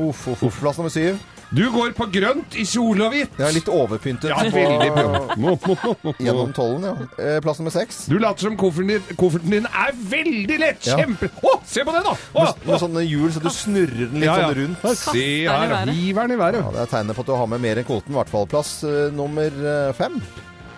Uff, 0.00 0.22
uff, 0.32 0.46
uff. 0.46 0.62
Plass 0.62 0.78
nummer 0.80 0.94
syv. 0.94 1.18
Du 1.50 1.64
går 1.74 1.90
på 1.98 2.06
grønt 2.14 2.54
i 2.54 2.62
kjole 2.68 3.08
og 3.08 3.14
hvitt. 3.14 3.32
Ja, 3.40 3.48
er 3.48 3.54
litt 3.56 3.68
overpyntet 3.70 4.30
Ja, 4.30 4.36
veldig 4.54 5.56
på, 5.64 5.74
gjennom 6.22 6.52
tollen, 6.54 6.84
ja. 6.86 7.08
Eh, 7.18 7.38
Plass 7.42 7.58
nummer 7.58 7.74
seks. 7.74 8.04
Du 8.10 8.14
later 8.22 8.46
som 8.46 8.58
kofferten 8.60 8.92
din, 8.92 9.16
kofferten 9.18 9.56
din 9.56 9.66
er 9.66 9.90
veldig 10.12 10.58
lett. 10.62 10.86
Ja. 10.86 11.00
Kjempe... 11.00 11.26
Å, 11.42 11.56
se 11.66 11.82
på 11.86 11.94
det, 11.96 12.04
da! 12.06 12.12
Å, 12.14 12.44
Med, 12.44 12.68
med 12.68 12.82
sånne 12.84 13.02
hjul, 13.02 13.32
så 13.34 13.42
du 13.42 13.50
snurrer 13.54 14.04
den 14.04 14.22
litt 14.22 14.28
Ja, 14.28 14.36
ja. 14.38 14.52
sånn 14.52 14.60
rundt. 14.60 14.86
Se 15.02 15.26
her, 15.48 15.90
hiver 15.90 16.30
den 16.30 16.36
i 16.36 16.38
været. 16.44 16.62
Ja, 16.62 16.70
det 16.76 16.84
er 16.84 16.94
tegnet 16.94 17.18
på 17.18 17.26
at 17.26 17.32
du 17.32 17.34
har 17.42 17.50
med 17.50 17.64
mer 17.66 17.82
enn 17.82 17.88
kvoten, 17.90 18.14
i 18.14 18.20
hvert 18.20 18.30
fall. 18.30 18.46
Plass 18.54 18.72
eh, 18.86 19.10
nummer 19.18 19.50
eh, 19.74 19.90
fem. 19.98 20.20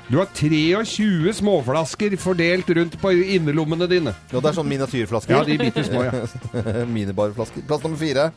Du 0.09 0.19
har 0.19 0.33
23 0.35 1.37
småflasker 1.39 2.17
fordelt 2.21 2.69
rundt 2.77 2.97
på 3.01 3.13
innerlommene 3.37 3.87
dine. 3.93 4.13
Ja, 4.33 4.41
det 4.41 4.51
er 4.51 4.57
sånn 4.59 4.69
miniatyrflasker. 4.73 5.37
Ja, 5.37 5.45
de 5.47 5.61
bitte 5.61 5.85
små, 5.87 6.03
ja. 6.09 6.25
Minibarflasker. 6.97 7.65
Plass 7.69 7.85
nummer 7.85 8.01
fire. 8.01 8.31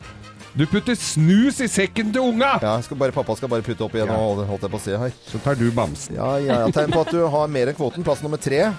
Du 0.56 0.64
putter 0.66 0.96
snus 0.96 1.58
i 1.60 1.66
sekken 1.68 2.12
til 2.14 2.24
unga! 2.30 2.54
Ja, 2.64 2.74
skal 2.80 2.96
bare, 2.96 3.12
pappa 3.12 3.34
skal 3.36 3.50
bare 3.52 3.64
putte 3.66 3.84
opp 3.84 3.92
igjen, 3.98 4.08
Ja. 4.08 4.16
og 4.16 4.40
holdt 4.48 4.62
jeg 4.64 4.72
på 4.72 4.78
å 4.78 4.84
se 4.86 4.96
her. 4.96 5.12
Så 5.28 5.40
tar 5.44 5.54
du 5.60 5.66
bamsen. 5.70 6.16
Ja, 6.16 6.30
ja, 6.40 6.60
ja. 6.64 6.70
Tegn 6.72 6.94
på 6.96 7.02
at 7.04 7.10
du 7.12 7.20
har 7.28 7.48
mer 7.52 7.68
enn 7.68 7.76
kvoten. 7.76 8.04
Plass 8.06 8.22
nummer 8.24 8.40
tre. 8.40 8.70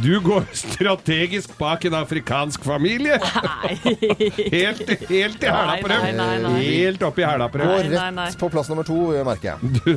Du 0.00 0.14
går 0.20 0.44
strategisk 0.52 1.52
bak 1.58 1.84
en 1.88 1.94
afrikansk 2.00 2.64
familie. 2.64 3.16
Helt, 4.52 4.82
helt 5.08 5.44
i 5.44 5.48
hæla 5.52 5.76
på 5.82 5.88
dem. 5.92 6.02
Nei, 6.02 6.12
nei, 6.12 6.26
nei, 6.26 6.38
nei. 6.44 6.62
Helt 6.64 7.04
opp 7.08 7.18
i 7.20 7.24
hæla 7.24 7.48
på 7.52 7.60
dem. 7.62 7.68
Nei, 7.68 7.88
nei, 7.92 8.10
nei. 8.16 8.26
rett 8.30 8.40
på 8.40 8.50
plass 8.52 8.68
nummer 8.72 8.84
to, 8.88 8.98
merker 9.24 9.54
jeg. 9.54 9.72
Du, 9.80 9.92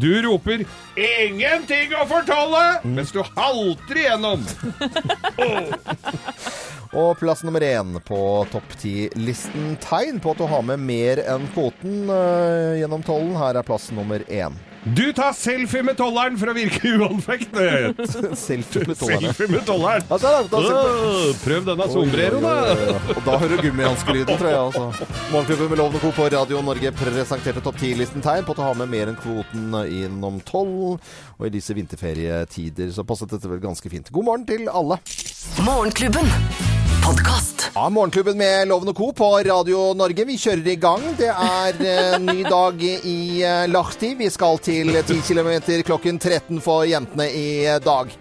du 0.00 0.22
roper 0.22 0.64
'ingenting 0.96 1.94
å 1.98 2.06
fortolle', 2.08 2.80
mens 2.84 3.12
du 3.12 3.22
halter 3.22 4.02
igjennom. 4.02 4.46
Og 6.98 7.18
plass 7.20 7.42
nummer 7.44 7.60
én 7.60 7.98
på 8.00 8.20
topp 8.52 8.78
ti-listen. 8.80 9.74
Tegn 9.82 10.20
på 10.24 10.32
at 10.32 10.40
du 10.40 10.46
har 10.48 10.64
med 10.64 10.80
mer 10.80 11.20
enn 11.20 11.44
kvoten 11.52 12.08
uh, 12.08 12.78
gjennom 12.80 13.04
tollen. 13.04 13.36
Her 13.36 13.60
er 13.60 13.66
plass 13.66 13.90
nummer 13.92 14.24
én. 14.24 14.56
Du 14.94 15.12
tar 15.12 15.32
selfie 15.32 15.82
med 15.82 15.96
tolleren 15.98 16.38
for 16.40 16.50
å 16.50 16.54
virke 16.56 16.92
uanfektet. 16.96 17.98
Selfie 18.38 18.86
med 18.88 18.98
tolleren. 18.98 19.26
Selfie 19.26 19.48
med 19.52 19.66
tolleren. 19.66 20.06
Altså, 20.08 20.30
da, 20.48 20.60
da 20.62 21.34
Prøv 21.42 21.66
denne 21.66 21.88
sombreroen, 21.92 22.46
da. 22.46 22.94
Og 23.16 23.20
da 23.26 23.36
hører 23.42 23.58
du 23.58 23.66
gummihanskelyden, 23.68 24.38
tror 24.38 24.50
jeg. 24.52 24.62
Altså. 24.62 25.10
Morgenklubben 25.32 25.72
med 25.74 25.82
Lovende 25.82 26.02
Co. 26.04 26.14
på 26.16 26.30
Radio 26.32 26.62
Norge 26.64 26.94
presenterte 27.02 27.64
topp 27.64 27.82
10-listen 27.82 28.24
tegn 28.24 28.46
på 28.48 28.56
å 28.56 28.70
ha 28.70 28.72
med 28.78 28.92
mer 28.94 29.12
enn 29.12 29.20
kvoten 29.20 29.76
innom 29.84 30.40
tolv. 30.48 30.98
Og 31.36 31.46
i 31.48 31.54
disse 31.58 31.76
vinterferietider 31.76 32.94
så 32.94 33.06
passet 33.08 33.34
dette 33.34 33.50
vel 33.50 33.62
ganske 33.64 33.92
fint. 33.92 34.12
God 34.14 34.30
morgen 34.30 34.48
til 34.48 34.68
alle. 34.72 35.02
Morgenklubben. 35.66 36.77
Podkast. 37.08 37.70
Ja, 37.74 37.88
Morgenklubben 37.88 38.38
med 38.38 38.68
Loven 38.68 38.88
og 38.88 38.96
Co. 38.96 39.12
på 39.16 39.28
Radio 39.46 39.94
Norge. 39.96 40.26
Vi 40.28 40.34
kjører 40.36 40.66
i 40.68 40.74
gang. 40.76 41.06
Det 41.16 41.30
er 41.32 41.78
en 41.88 42.26
ny 42.28 42.42
dag 42.44 42.82
i 42.84 43.14
eh, 43.48 43.64
Lahti. 43.70 44.10
Vi 44.18 44.28
skal 44.28 44.60
til 44.60 44.92
10 44.92 45.22
km 45.24 45.48
klokken 45.88 46.18
13 46.20 46.60
for 46.60 46.84
jentene 46.84 47.30
i 47.32 47.46
eh, 47.64 47.78
dag. 47.80 48.12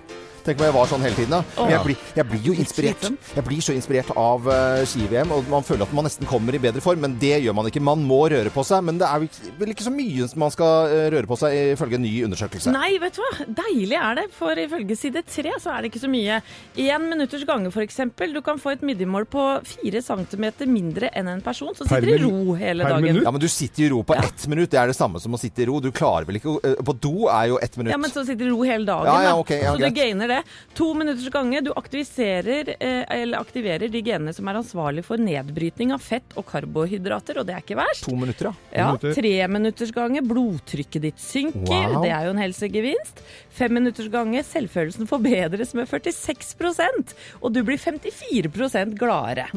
Tenk 0.47 0.61
om 0.61 0.65
jeg 0.69 0.75
var 0.77 0.87
sånn 0.87 1.03
hele 1.03 1.17
tiden. 1.17 1.33
da. 1.35 1.41
Men 1.59 1.73
jeg, 1.73 1.83
blir, 1.83 1.97
jeg 2.15 2.25
blir 2.31 2.45
jo 2.47 2.53
inspirert. 2.55 3.07
Jeg 3.35 3.43
blir 3.43 3.59
så 3.65 3.73
inspirert 3.75 4.11
av 4.15 4.45
uh, 4.47 4.79
ski-VM, 4.87 5.31
og 5.35 5.49
man 5.51 5.65
føler 5.67 5.83
at 5.83 5.91
man 5.97 6.07
nesten 6.07 6.27
kommer 6.29 6.55
i 6.55 6.61
bedre 6.63 6.79
form. 6.83 7.01
Men 7.03 7.17
det 7.19 7.33
gjør 7.43 7.55
man 7.57 7.67
ikke. 7.67 7.81
Man 7.83 8.05
må 8.07 8.21
røre 8.31 8.51
på 8.53 8.63
seg. 8.63 8.85
Men 8.87 9.01
det 9.01 9.09
er 9.09 9.25
vel 9.59 9.73
ikke- 9.73 9.83
så 9.87 9.91
mye 9.91 10.27
man 10.39 10.51
skal 10.51 10.87
eh, 10.87 11.09
røre 11.13 11.27
på 11.29 11.37
seg, 11.39 11.53
ifølge 11.75 11.95
en 11.99 12.01
ny 12.07 12.13
undersøkelse. 12.29 12.71
Nei, 12.71 12.97
vet 13.03 13.13
du 13.17 13.21
hva? 13.25 13.45
Deilig 13.59 13.97
er 13.99 14.15
det. 14.21 14.25
For 14.37 14.55
ifølge 14.63 14.97
side 14.97 15.21
tre 15.27 15.51
så 15.59 15.73
er 15.75 15.81
det 15.83 15.91
ikke 15.91 16.01
så 16.05 16.09
mye. 16.11 16.39
Én 16.77 17.07
minutters 17.11 17.43
gange, 17.47 17.67
f.eks. 17.71 17.99
Du 18.33 18.41
kan 18.45 18.59
få 18.63 18.71
et 18.77 18.81
midjemål 18.87 19.27
på 19.31 19.45
fire 19.67 20.01
centimeter 20.01 20.65
mindre 20.71 21.11
enn 21.13 21.27
en 21.27 21.41
person 21.45 21.75
som 21.75 21.87
sitter 21.87 22.15
i 22.15 22.17
ro 22.23 22.55
hele 22.55 22.83
per 22.87 22.95
dagen. 22.95 23.03
minutt? 23.09 23.23
Ja, 23.27 23.31
men 23.35 23.41
du 23.43 23.47
sitter 23.51 23.83
i 23.85 23.89
ro 23.91 24.01
på 24.07 24.15
Ja. 24.15 24.23
ett 24.29 24.47
minutt. 24.47 24.69
Det 24.71 24.79
er 24.79 24.87
det 24.87 24.95
samme 24.95 25.19
som 25.19 25.35
å 25.35 25.39
sitte 25.39 25.61
i 25.63 25.65
ro. 25.69 25.79
Du 25.83 25.91
klarer 25.91 26.25
vel 26.25 26.39
ikke 26.39 26.55
å 26.55 26.59
eh, 26.63 26.75
På 26.87 26.93
do 26.95 27.27
er 27.27 27.47
jo 27.51 27.57
ett 27.61 27.75
minutt. 27.77 27.91
Ja, 27.91 27.97
men 27.97 28.11
så 28.11 28.23
sitter 28.25 28.45
du 28.45 28.51
i 28.51 28.55
ro 28.55 28.63
hele 28.63 28.85
dagen, 28.85 29.05
Ja, 29.11 29.21
ja, 29.23 29.31
da. 29.33 29.37
ok, 29.41 29.49
ja, 29.51 29.73
så 29.73 29.77
greit. 29.81 29.93
du 29.95 30.01
gainer 30.01 30.27
det. 30.27 30.37
To 30.77 30.94
minutters 30.98 31.29
gange. 31.34 31.62
Du 31.65 31.72
aktiviserer, 31.75 32.75
eh, 32.79 33.03
eller 33.22 33.39
aktiverer 33.39 33.91
de 33.91 34.01
genene 34.01 34.34
som 34.36 34.48
er 34.48 34.60
ansvarlig 34.62 35.06
for 35.08 35.22
nedbrytning 35.22 35.94
av 35.96 36.03
fett 36.03 36.38
og 36.38 36.46
karbohydrater, 36.50 37.39
og 37.41 37.48
det 37.48 37.56
er 37.56 37.65
ikke 37.65 37.79
verst. 37.79 38.06
To 38.08 38.15
minutter, 38.15 38.51
ja. 38.51 38.77
Ja, 38.77 38.88
minutter. 38.91 39.15
Tre 39.17 39.48
minutters 39.48 39.91
gange. 39.96 40.24
Blodtrykket 40.27 41.08
ditt 41.10 41.22
synker. 41.22 41.96
Wow. 41.96 42.01
Det 42.03 42.12
er 42.13 42.27
jo 42.27 42.36
en 42.36 42.41
helsegevinst. 42.41 43.24
Fem 43.58 43.74
minutters 43.74 44.12
gange. 44.13 44.44
Selvfølelsen 44.48 45.10
forbedres 45.10 45.74
med 45.77 45.89
46% 45.89 47.15
og 47.41 47.53
du 47.53 47.63
blir 47.65 47.77
54% 47.77 48.98
gladere. 48.98 49.48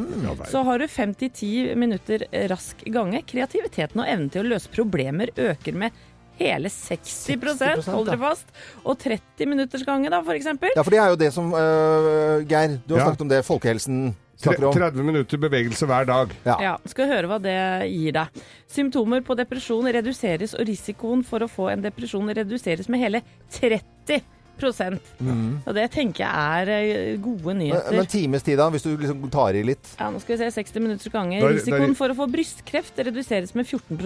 Så 0.51 0.63
har 0.67 0.79
du 0.79 0.87
5-10 0.87 1.75
minutter 1.77 2.25
rask 2.51 2.85
gange. 2.93 3.23
Kreativiteten 3.29 4.03
og 4.03 4.09
evnen 4.09 4.31
til 4.33 4.45
å 4.45 4.55
løse 4.55 4.73
problemer 4.73 5.33
øker 5.37 5.77
med 5.77 6.07
hele 6.40 6.70
60, 6.73 7.37
60%, 7.37 7.85
hold 7.92 8.09
dere 8.09 8.18
fast. 8.23 8.50
Og 8.85 8.97
30 9.02 9.47
minutters 9.50 9.85
gange, 9.87 10.11
da, 10.12 10.23
for 10.25 10.32
eksempel. 10.38 10.73
Ja, 10.76 10.82
for 10.87 10.90
det 10.97 11.00
er 11.02 11.12
jo 11.12 11.20
det 11.20 11.30
som 11.37 11.52
uh, 11.52 12.40
Geir, 12.49 12.78
du 12.87 12.97
har 12.97 13.02
Ja. 13.04 13.06
snakket 13.11 13.26
om 13.26 13.32
det. 13.32 13.42
Folkehelsen 13.47 14.02
snakker 14.40 14.70
om. 14.70 14.73
30 14.75 15.04
minutter 15.04 15.38
bevegelse 15.38 15.87
hver 15.87 16.09
dag. 16.09 16.32
Ja. 16.49 16.56
Ja, 16.64 16.75
skal 16.88 17.11
høre 17.12 17.28
hva 17.28 17.38
det 17.44 17.56
gir 17.92 18.16
deg. 18.16 18.42
Symptomer 18.73 19.20
på 19.26 19.37
depresjon 19.37 19.85
reduseres, 19.92 20.54
og 20.56 20.64
risikoen 20.68 21.23
for 21.26 21.44
å 21.44 21.49
få 21.50 21.70
en 21.75 21.85
depresjon 21.85 22.32
reduseres 22.40 22.88
med 22.88 23.00
hele 23.04 23.23
30 23.52 24.23
Mm. 24.61 25.62
Og 25.64 25.73
det 25.73 25.87
tenker 25.94 26.20
jeg 26.20 26.64
er 26.68 26.68
eh, 26.68 27.14
gode 27.16 27.54
nyheter. 27.56 27.94
men 27.97 28.04
times 28.12 28.42
tid, 28.44 28.59
da? 28.61 28.66
Hvis 28.68 28.82
du 28.85 28.90
liksom 28.92 29.23
tar 29.32 29.56
i 29.56 29.62
litt? 29.64 29.94
Ja, 29.97 30.11
nå 30.12 30.20
skal 30.20 30.37
vi 30.37 30.42
se 30.42 30.50
60 30.61 30.82
minutter 30.85 31.09
ganger. 31.14 31.40
Er- 31.47 31.54
Risikoen 31.56 31.97
for 31.97 32.12
å 32.12 32.16
få 32.18 32.26
brystkreft 32.28 33.00
reduseres 33.00 33.54
med 33.56 33.64
14 33.64 33.97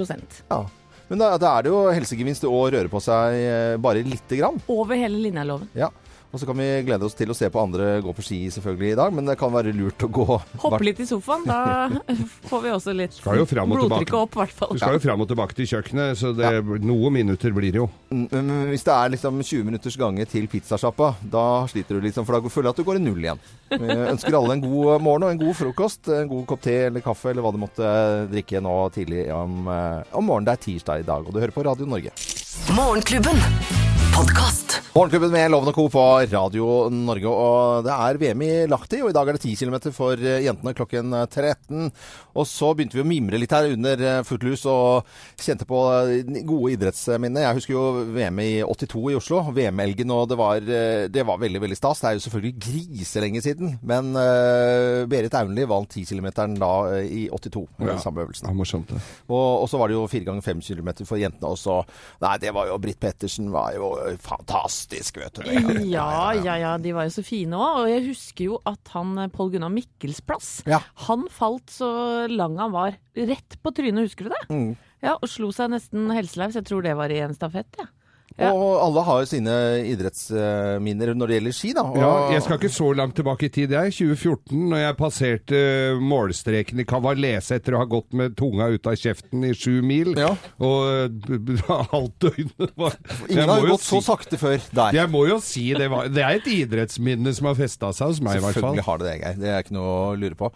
Ja. 0.48 0.60
Men 1.10 1.20
da, 1.20 1.34
da 1.40 1.50
er 1.58 1.66
det 1.66 1.72
jo 1.72 1.80
helsegevinst 1.92 2.46
å 2.48 2.62
røre 2.72 2.88
på 2.92 3.00
seg 3.04 3.36
eh, 3.36 3.74
bare 3.82 4.04
lite 4.06 4.38
grann. 4.40 4.56
Over 4.72 4.98
hele 4.98 5.20
linjaloven. 5.26 5.68
Ja. 5.76 5.90
Og 6.34 6.40
så 6.42 6.48
kan 6.48 6.58
vi 6.58 6.66
glede 6.82 7.06
oss 7.06 7.14
til 7.14 7.30
å 7.30 7.34
se 7.38 7.46
på 7.46 7.60
andre 7.62 8.00
gå 8.02 8.10
på 8.16 8.22
ski 8.26 8.38
selvfølgelig 8.50 8.88
i 8.90 8.96
dag, 8.98 9.12
men 9.14 9.28
det 9.28 9.36
kan 9.38 9.52
være 9.54 9.70
lurt 9.76 10.02
å 10.02 10.08
gå 10.10 10.24
Hoppe 10.64 10.80
litt 10.82 10.98
i 10.98 11.06
sofaen, 11.06 11.44
da 11.46 11.86
får 12.50 12.64
vi 12.64 12.72
også 12.74 12.94
litt 12.96 13.20
blodtrykket 13.22 14.16
opp, 14.18 14.34
i 14.34 14.40
hvert 14.42 14.56
fall. 14.56 14.72
Du 14.74 14.82
skal 14.82 14.96
jo 14.98 15.02
fram 15.04 15.22
og 15.22 15.30
tilbake 15.30 15.54
til 15.54 15.68
kjøkkenet, 15.70 16.18
så 16.18 16.32
det, 16.34 16.50
noen 16.82 17.14
minutter 17.20 17.54
blir 17.54 17.70
det 17.70 17.80
jo. 17.84 17.86
Mm, 18.10 18.26
Men 18.32 18.50
hvis 18.72 18.82
det 18.82 18.96
er 18.96 19.14
liksom 19.14 19.38
20 19.44 19.70
minutters 19.70 20.00
gange 20.00 20.26
til 20.26 20.50
pizzasjappa, 20.50 21.12
da 21.22 21.46
sliter 21.70 22.00
du 22.00 22.08
liksom, 22.08 22.26
for 22.26 22.34
da 22.34 22.50
føler 22.50 22.72
jeg 22.72 22.74
at 22.74 22.82
du 22.82 22.88
går 22.90 22.98
i 22.98 23.04
null 23.06 23.22
igjen. 23.22 23.46
Vi 23.70 23.98
ønsker 24.10 24.40
alle 24.40 24.58
en 24.58 24.66
god 24.66 25.06
morgen 25.06 25.28
og 25.28 25.36
en 25.36 25.42
god 25.46 25.58
frokost. 25.62 26.10
En 26.18 26.30
god 26.34 26.44
kopp 26.50 26.66
te 26.66 26.78
eller 26.88 27.04
kaffe 27.04 27.30
eller 27.30 27.46
hva 27.46 27.54
du 27.54 27.62
måtte 27.62 27.94
drikke 28.34 28.62
nå 28.64 28.74
tidlig 28.98 29.28
om, 29.34 29.68
eh, 29.70 30.14
om 30.18 30.26
morgenen. 30.26 30.50
Det 30.50 30.58
er 30.58 30.64
tirsdag 30.66 31.06
i 31.06 31.10
dag, 31.14 31.22
og 31.22 31.30
du 31.30 31.38
hører 31.38 31.54
på 31.54 31.66
Radio 31.70 31.86
Norge. 31.86 32.10
Morgenklubben. 32.74 33.93
Podkast. 34.14 34.80
Morgenklubben 34.94 35.32
med 35.34 35.50
Loven 35.50 35.72
og 35.72 35.74
Co. 35.74 35.88
på 35.90 36.02
Radio 36.30 36.66
Norge. 36.94 37.26
Og 37.26 37.82
det 37.82 37.94
er 37.94 38.18
VM 38.20 38.42
i 38.46 38.50
Lahti, 38.70 39.00
og 39.02 39.10
i 39.10 39.16
dag 39.16 39.26
er 39.26 39.34
det 39.34 39.42
10 39.42 39.56
km 39.58 39.90
for 39.90 40.20
eh, 40.22 40.44
jentene 40.44 40.70
klokken 40.78 41.16
13. 41.26 41.88
Og 42.38 42.46
så 42.46 42.68
begynte 42.74 42.94
vi 42.94 43.02
å 43.02 43.06
mimre 43.06 43.40
litt 43.42 43.50
her 43.50 43.72
under 43.74 43.98
eh, 43.98 44.20
Footloose 44.26 44.70
og 44.70 45.08
kjente 45.42 45.66
på 45.66 45.80
eh, 45.98 46.30
gode 46.46 46.76
idrettsminner. 46.76 47.42
Jeg 47.42 47.58
husker 47.58 47.74
jo 47.74 48.04
VM 48.14 48.38
i 48.44 48.48
82 48.62 49.02
i 49.10 49.16
Oslo, 49.18 49.40
VM-elgen, 49.56 50.14
og 50.14 50.28
det 50.30 50.38
var, 50.38 50.62
eh, 50.62 51.06
det 51.10 51.26
var 51.26 51.42
veldig, 51.42 51.64
veldig 51.66 51.78
stas. 51.80 52.04
Det 52.04 52.10
er 52.12 52.18
jo 52.20 52.24
selvfølgelig 52.28 52.54
griselenge 52.68 53.42
siden, 53.42 53.74
men 53.82 54.14
uh, 54.14 55.02
Berit 55.10 55.34
Aunli 55.40 55.66
vant 55.70 55.90
10 55.90 56.06
km 56.10 56.30
da 56.62 56.72
eh, 57.00 57.10
i 57.24 57.24
82, 57.34 57.64
ja. 57.82 57.98
samme 58.02 58.28
øvelsen. 58.28 58.46
Ja, 58.46 58.54
morsomt 58.54 58.94
det. 58.94 59.02
Og, 59.26 59.64
og 59.64 59.68
så 59.70 59.82
var 59.82 59.90
det 59.90 59.98
jo 59.98 60.06
4 60.10 60.30
ganger 60.30 60.46
5 60.54 60.62
km 60.70 60.92
for 61.02 61.18
jentene 61.18 61.50
også. 61.50 61.80
Nei, 62.22 62.36
det 62.46 62.54
var 62.54 62.70
jo 62.70 62.78
Britt 62.82 63.02
Pettersen 63.02 63.50
var 63.54 63.74
jo 63.74 63.90
fantastisk, 64.22 65.16
vet 65.22 65.40
du. 65.40 65.48
Ja, 65.50 65.82
Ja, 65.84 66.32
ja, 66.34 66.54
ja, 66.60 66.72
de 66.78 66.92
var 66.96 67.06
jo 67.08 67.14
så 67.16 67.24
fine 67.26 67.56
òg. 67.58 67.82
Og 67.84 67.88
jeg 67.90 68.04
husker 68.08 68.44
jo 68.50 68.58
at 68.68 68.92
han 68.94 69.16
eh, 69.24 69.30
Pål 69.32 69.54
Gunnar 69.56 69.72
Mikkelsplass, 69.74 70.62
Ja. 70.68 70.80
han 71.08 71.26
falt 71.32 71.72
så 71.72 71.90
lang 72.30 72.56
han 72.60 72.72
var. 72.74 72.96
Rett 73.16 73.58
på 73.62 73.72
trynet, 73.74 74.08
husker 74.08 74.28
du 74.28 74.34
det? 74.34 74.44
Mm. 74.50 74.70
Ja, 75.04 75.16
Og 75.20 75.28
slo 75.28 75.50
seg 75.52 75.70
nesten 75.74 76.08
helselaus. 76.14 76.54
Jeg 76.56 76.64
tror 76.68 76.82
det 76.82 76.96
var 76.96 77.12
i 77.12 77.18
en 77.24 77.34
stafett, 77.36 77.68
ja. 77.78 77.86
Ja. 78.34 78.48
Og 78.50 78.80
alle 78.82 79.02
har 79.06 79.20
jo 79.22 79.28
sine 79.30 79.52
idrettsminner 79.86 81.12
når 81.14 81.30
det 81.30 81.36
gjelder 81.38 81.54
ski, 81.54 81.68
da. 81.76 81.84
Og, 81.86 81.98
Ja, 82.00 82.08
jeg 82.34 82.42
skal 82.42 82.58
ikke 82.58 82.70
så 82.74 82.88
langt 82.98 83.14
tilbake 83.14 83.46
i 83.46 83.52
tid. 83.54 83.70
Jeg. 83.76 83.92
2014, 83.94 84.64
når 84.72 84.80
jeg 84.82 84.96
passerte 84.98 85.60
målstreken 86.02 86.82
i 86.82 86.86
Kavalese 86.88 87.60
etter 87.60 87.76
å 87.76 87.82
ha 87.84 87.86
gått 87.90 88.10
med 88.18 88.34
tunga 88.38 88.66
ut 88.74 88.88
av 88.90 88.96
kjeften 88.98 89.44
i 89.46 89.52
sju 89.54 89.78
mil, 89.86 90.14
Ja. 90.18 90.32
og 90.58 91.22
halvt 91.94 92.16
døgn 92.26 92.50
var 92.74 92.96
Ingen 93.28 93.48
har 93.48 93.62
jo 93.62 93.68
si... 93.68 93.70
gått 93.76 93.86
så 93.86 94.02
sakte 94.08 94.40
før 94.40 94.58
der. 94.80 94.98
Jeg 94.98 95.12
må 95.14 95.26
jo 95.30 95.38
si 95.44 95.68
det 95.78 95.86
var 95.92 96.10
Det 96.10 96.24
er 96.26 96.40
et 96.40 96.50
idrettsminne 96.50 97.34
som 97.38 97.50
har 97.52 97.58
festa 97.58 97.92
seg 97.94 98.10
hos 98.14 98.20
meg, 98.24 98.40
i 98.40 98.42
hvert 98.42 98.58
fall. 98.58 98.74
Selvfølgelig 98.74 98.88
har 98.90 98.98
det 98.98 99.08
det, 99.12 99.16
Geir. 99.22 99.40
Det 99.44 99.54
er 99.54 99.62
ikke 99.64 99.78
noe 99.78 99.94
å 99.94 100.12
lure 100.18 100.38
på. 100.42 100.50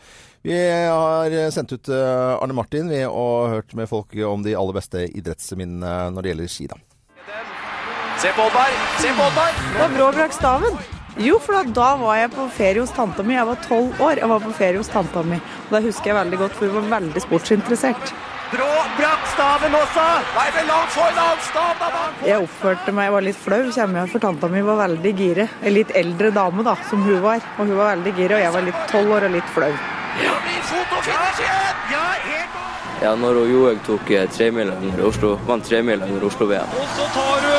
Vi 0.49 0.59
har 0.59 1.35
sendt 1.55 1.73
ut 1.75 1.89
eh, 1.95 2.35
Arne 2.43 2.55
Martin 2.59 2.91
vi 2.91 3.05
og 3.07 3.51
hørt 3.55 3.75
med 3.79 3.87
folk 3.91 4.15
om 4.27 4.43
de 4.43 4.55
aller 4.59 4.77
beste 4.83 5.07
idrettsminnene 5.15 6.09
når 6.15 6.25
det 6.27 6.35
gjelder 6.35 6.55
ski. 6.59 6.69
da. 6.75 6.79
Se 8.19 8.33
på 8.33 8.43
Oddvar! 8.43 8.71
Se 8.99 9.09
på 9.15 9.23
Oddvar! 9.23 9.53
Det 9.73 9.79
var 9.79 9.89
brå 9.97 10.07
brakk 10.13 10.33
staven. 10.35 10.79
Jo, 11.23 11.37
for 11.43 11.55
da, 11.55 11.61
da 11.75 11.91
var 12.01 12.17
jeg 12.19 12.31
på 12.35 12.47
ferie 12.55 12.83
hos 12.83 12.91
tanta 12.95 13.23
mi. 13.23 13.37
Jeg 13.37 13.47
var 13.47 13.61
tolv 13.63 14.01
år. 14.03 14.19
Jeg 14.19 14.31
var 14.33 14.43
på 14.43 14.55
ferie 14.59 14.81
hos 14.81 14.91
tanta 14.91 15.23
mi. 15.23 15.39
Og 15.69 15.77
Det 15.77 15.85
husker 15.85 16.11
jeg 16.11 16.17
veldig 16.19 16.41
godt, 16.41 16.57
for 16.59 16.67
hun 16.67 16.89
var 16.89 16.99
veldig 16.99 17.23
sportsinteressert. 17.23 18.13
Brå 18.51 18.67
brakk 18.99 19.27
staven 19.35 19.77
også! 19.77 20.07
Nei, 20.35 20.47
vel 20.57 20.67
langt 20.73 20.95
for 20.97 21.15
langt 21.19 21.47
Stav 21.47 21.83
da! 21.83 22.05
Jeg 22.25 22.43
oppførte 22.43 22.95
meg, 22.97 23.07
jeg 23.07 23.15
var 23.15 23.27
litt 23.29 23.41
flau, 23.43 23.61
kommer 23.77 24.01
jeg, 24.01 24.13
for 24.15 24.25
tanta 24.25 24.51
mi 24.51 24.65
var 24.67 24.81
veldig 24.83 25.13
gire. 25.23 25.49
En 25.63 25.77
litt 25.77 25.95
eldre 26.03 26.33
dame, 26.35 26.67
da, 26.67 26.75
som 26.91 27.07
hun 27.07 27.23
var. 27.23 27.45
Og 27.59 27.71
hun 27.71 27.77
var 27.79 27.93
veldig 27.93 28.17
gire, 28.19 28.41
og 28.41 28.47
jeg 28.47 28.57
var 28.59 28.67
litt 28.73 28.83
tolv 28.91 29.15
år 29.19 29.29
og 29.29 29.37
litt 29.37 29.55
flau. 29.55 29.71
Ja, 32.99 33.15
når 33.15 33.45
hun 33.45 33.53
Johaug 33.53 33.85
tok 33.87 34.11
eh, 34.11 34.27
tremila 34.35 34.75
under 34.83 35.07
Oslo, 35.07 35.37
vant 35.47 35.63
tremila 35.69 36.09
under 36.09 36.25
Oslo-VM. 36.27 36.73
Og 36.81 36.89
så 36.97 37.05
tar 37.15 37.45
hun 37.47 37.58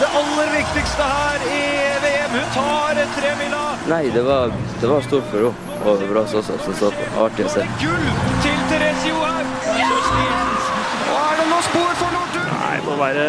det 0.00 0.08
aller 0.20 0.50
viktigste 0.56 1.02
her 1.02 1.44
i 1.50 1.62
VM. 2.04 2.30
Hun 2.36 2.50
tar 2.54 3.00
tremila. 3.16 3.62
Nei, 3.88 4.04
det 4.14 4.22
var, 4.22 4.52
det 4.80 4.90
var 4.90 5.00
stort 5.02 5.26
for 5.30 5.48
henne. 5.48 5.68
Og 5.86 6.02
bra 6.10 6.24
sånn 6.26 6.44
på. 6.44 6.90
Artig 7.22 7.46
å 7.46 7.50
se. 7.52 7.64
Gull 7.82 8.08
til 8.44 8.58
Therese 8.70 9.06
Johaug. 9.08 9.52
Ja! 9.78 9.90
Og 11.08 11.20
er 11.22 11.38
det 11.40 11.46
noe 11.50 11.62
spor 11.66 11.92
for 12.00 12.14
Northug? 12.16 12.50
Nei, 12.50 12.74
det 12.78 12.86
må 12.88 12.96
være 12.98 13.26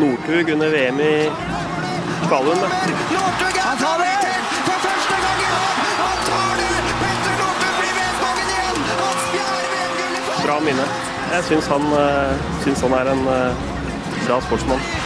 Northug 0.00 0.52
under 0.56 0.72
VM 0.72 1.02
i 1.04 1.12
Falun. 2.30 2.64
da. 2.64 2.70
Northug 3.12 3.60
er 3.64 3.82
favoritt 3.84 4.56
for 4.66 4.88
første 4.88 5.20
gang 5.26 5.44
i 5.44 5.50
år! 5.52 5.78
Han 6.00 6.24
tar 6.30 6.62
det! 6.62 6.96
Petter 7.04 7.38
Northug 7.42 7.78
blir 7.78 7.94
VM-kongen 8.00 8.52
igjen! 8.56 8.82
Hans 9.04 9.30
fjerde 9.36 9.70
VM-gull 9.76 10.18
i 10.18 10.42
Bra 10.42 10.58
minne. 10.66 10.90
Jeg 11.32 11.48
syns 11.48 11.70
han, 11.72 11.88
eh, 12.00 12.50
syns 12.64 12.84
han 12.88 12.98
er 12.98 13.14
en 13.14 13.24
eh, 13.36 13.64
bra 14.26 14.42
sportsmann. 14.48 15.01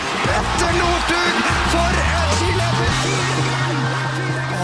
Petter 0.57 0.77
Northug 0.81 1.41
for 1.69 1.97
et 2.01 2.31
skiløper! 2.39 2.93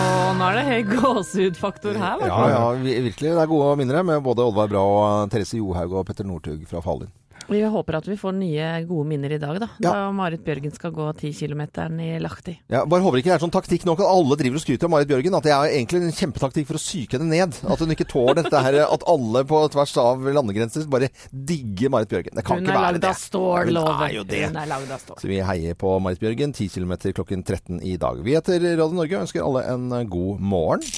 Og 0.00 0.38
nå 0.38 0.46
er 0.46 0.54
det 0.56 0.62
høy 0.70 0.86
gåsehudfaktor 0.88 1.98
her, 2.00 2.14
i 2.16 2.22
hvert 2.22 2.32
Ja, 2.32 2.46
ja, 2.48 2.70
virkelig. 3.04 3.34
Det 3.36 3.42
er 3.42 3.50
gode 3.50 3.74
minner 3.76 4.06
med 4.08 4.22
både 4.24 4.46
Oddvar 4.46 4.70
Bra 4.72 4.84
og 4.88 5.34
Therese 5.34 5.60
Johaug 5.60 5.92
og 6.00 6.06
Petter 6.08 6.24
Northug 6.24 6.64
fra 6.70 6.80
Falun. 6.80 7.12
Vi 7.48 7.60
håper 7.64 7.96
at 7.98 8.06
vi 8.08 8.16
får 8.16 8.32
nye 8.36 8.66
gode 8.88 9.08
minner 9.08 9.32
i 9.34 9.38
dag, 9.42 9.58
da. 9.62 9.68
Ja. 9.82 9.92
Da 9.92 10.10
Marit 10.14 10.44
Bjørgen 10.44 10.72
skal 10.74 10.92
gå 10.94 11.08
10 11.18 11.32
km 11.36 11.62
i 12.00 12.10
Lahti. 12.22 12.54
Ja, 12.72 12.84
bare 12.88 13.02
håper 13.04 13.20
ikke 13.20 13.30
det 13.32 13.34
er 13.36 13.42
sånn 13.44 13.52
taktikk 13.54 13.86
nok 13.88 14.00
at 14.04 14.10
alle 14.12 14.38
driver 14.40 14.60
og 14.60 14.64
skryter 14.64 14.88
av 14.88 14.92
Marit 14.94 15.10
Bjørgen. 15.10 15.36
At 15.38 15.46
det 15.48 15.54
er 15.56 15.74
egentlig 15.74 16.02
en 16.06 16.14
kjempetaktikk 16.16 16.68
for 16.70 16.78
å 16.78 16.82
psyke 16.82 17.18
henne 17.18 17.30
ned. 17.32 17.58
At 17.66 17.82
hun 17.82 17.94
ikke 17.94 18.08
tåler 18.08 18.40
dette 18.42 18.62
her, 18.66 18.78
at 18.96 19.06
alle 19.10 19.44
på 19.48 19.64
tvers 19.74 19.96
av 20.02 20.28
landegrenser 20.38 20.86
bare 20.92 21.10
digger 21.32 21.92
Marit 21.92 22.12
Bjørgen. 22.12 22.38
Det 22.38 22.46
kan 22.46 22.60
Hun 22.62 22.68
ikke 22.70 22.78
være 22.86 23.02
det. 23.02 23.14
stål, 23.22 23.72
Hun 23.72 23.82
er 24.06 24.16
jo 24.16 24.24
det. 24.28 24.44
Hun 24.48 24.62
er 24.62 24.72
lagd 24.72 24.94
av 24.94 25.02
stål. 25.04 25.20
Så 25.22 25.32
vi 25.32 25.42
heier 25.42 25.78
på 25.78 25.96
Marit 26.04 26.22
Bjørgen 26.22 26.54
10 26.56 26.70
km 26.76 26.96
klokken 27.12 27.44
13 27.44 27.82
i 27.82 27.96
dag. 28.00 28.22
Vi 28.24 28.36
heter 28.38 28.60
Radio 28.76 28.96
Norge 28.96 29.18
og 29.18 29.26
ønsker 29.26 29.44
alle 29.44 29.66
en 29.72 30.08
god 30.08 30.40
morgen. 30.40 30.88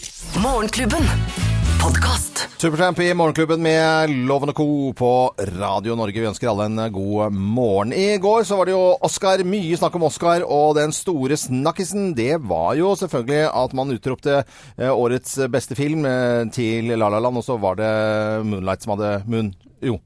Morgenklubben. 0.42 1.53
Podkast. 1.84 2.46
Supertramp 2.56 2.98
i 3.04 3.10
Morgenklubben 3.12 3.60
med 3.60 4.08
Loven 4.24 4.48
og 4.48 4.56
Co. 4.56 4.66
på 4.96 5.08
Radio 5.58 5.92
Norge. 5.98 6.16
Vi 6.16 6.28
ønsker 6.30 6.48
alle 6.48 6.64
en 6.70 6.80
god 6.94 7.34
morgen. 7.36 7.92
I 7.92 8.16
går 8.16 8.46
så 8.48 8.56
var 8.56 8.70
det 8.70 8.72
jo 8.72 8.94
Oscar. 9.04 9.42
Mye 9.44 9.76
snakk 9.76 9.98
om 9.98 10.06
Oscar. 10.08 10.46
Og 10.48 10.78
den 10.78 10.94
store 10.96 11.36
snakkisen, 11.36 12.14
det 12.16 12.38
var 12.48 12.78
jo 12.80 12.94
selvfølgelig 12.96 13.50
at 13.60 13.76
man 13.76 13.92
utropte 13.92 14.38
eh, 14.40 14.88
årets 14.88 15.36
beste 15.52 15.76
film 15.76 16.08
eh, 16.08 16.48
til 16.56 16.88
La 16.96 17.10
La 17.12 17.20
Land. 17.20 17.42
Og 17.42 17.44
så 17.44 17.58
var 17.60 17.76
det 17.76 17.92
Moonlight 18.48 18.86
som 18.86 18.96
hadde 18.96 19.18
Moon... 19.28 19.52
Jo. 19.84 19.98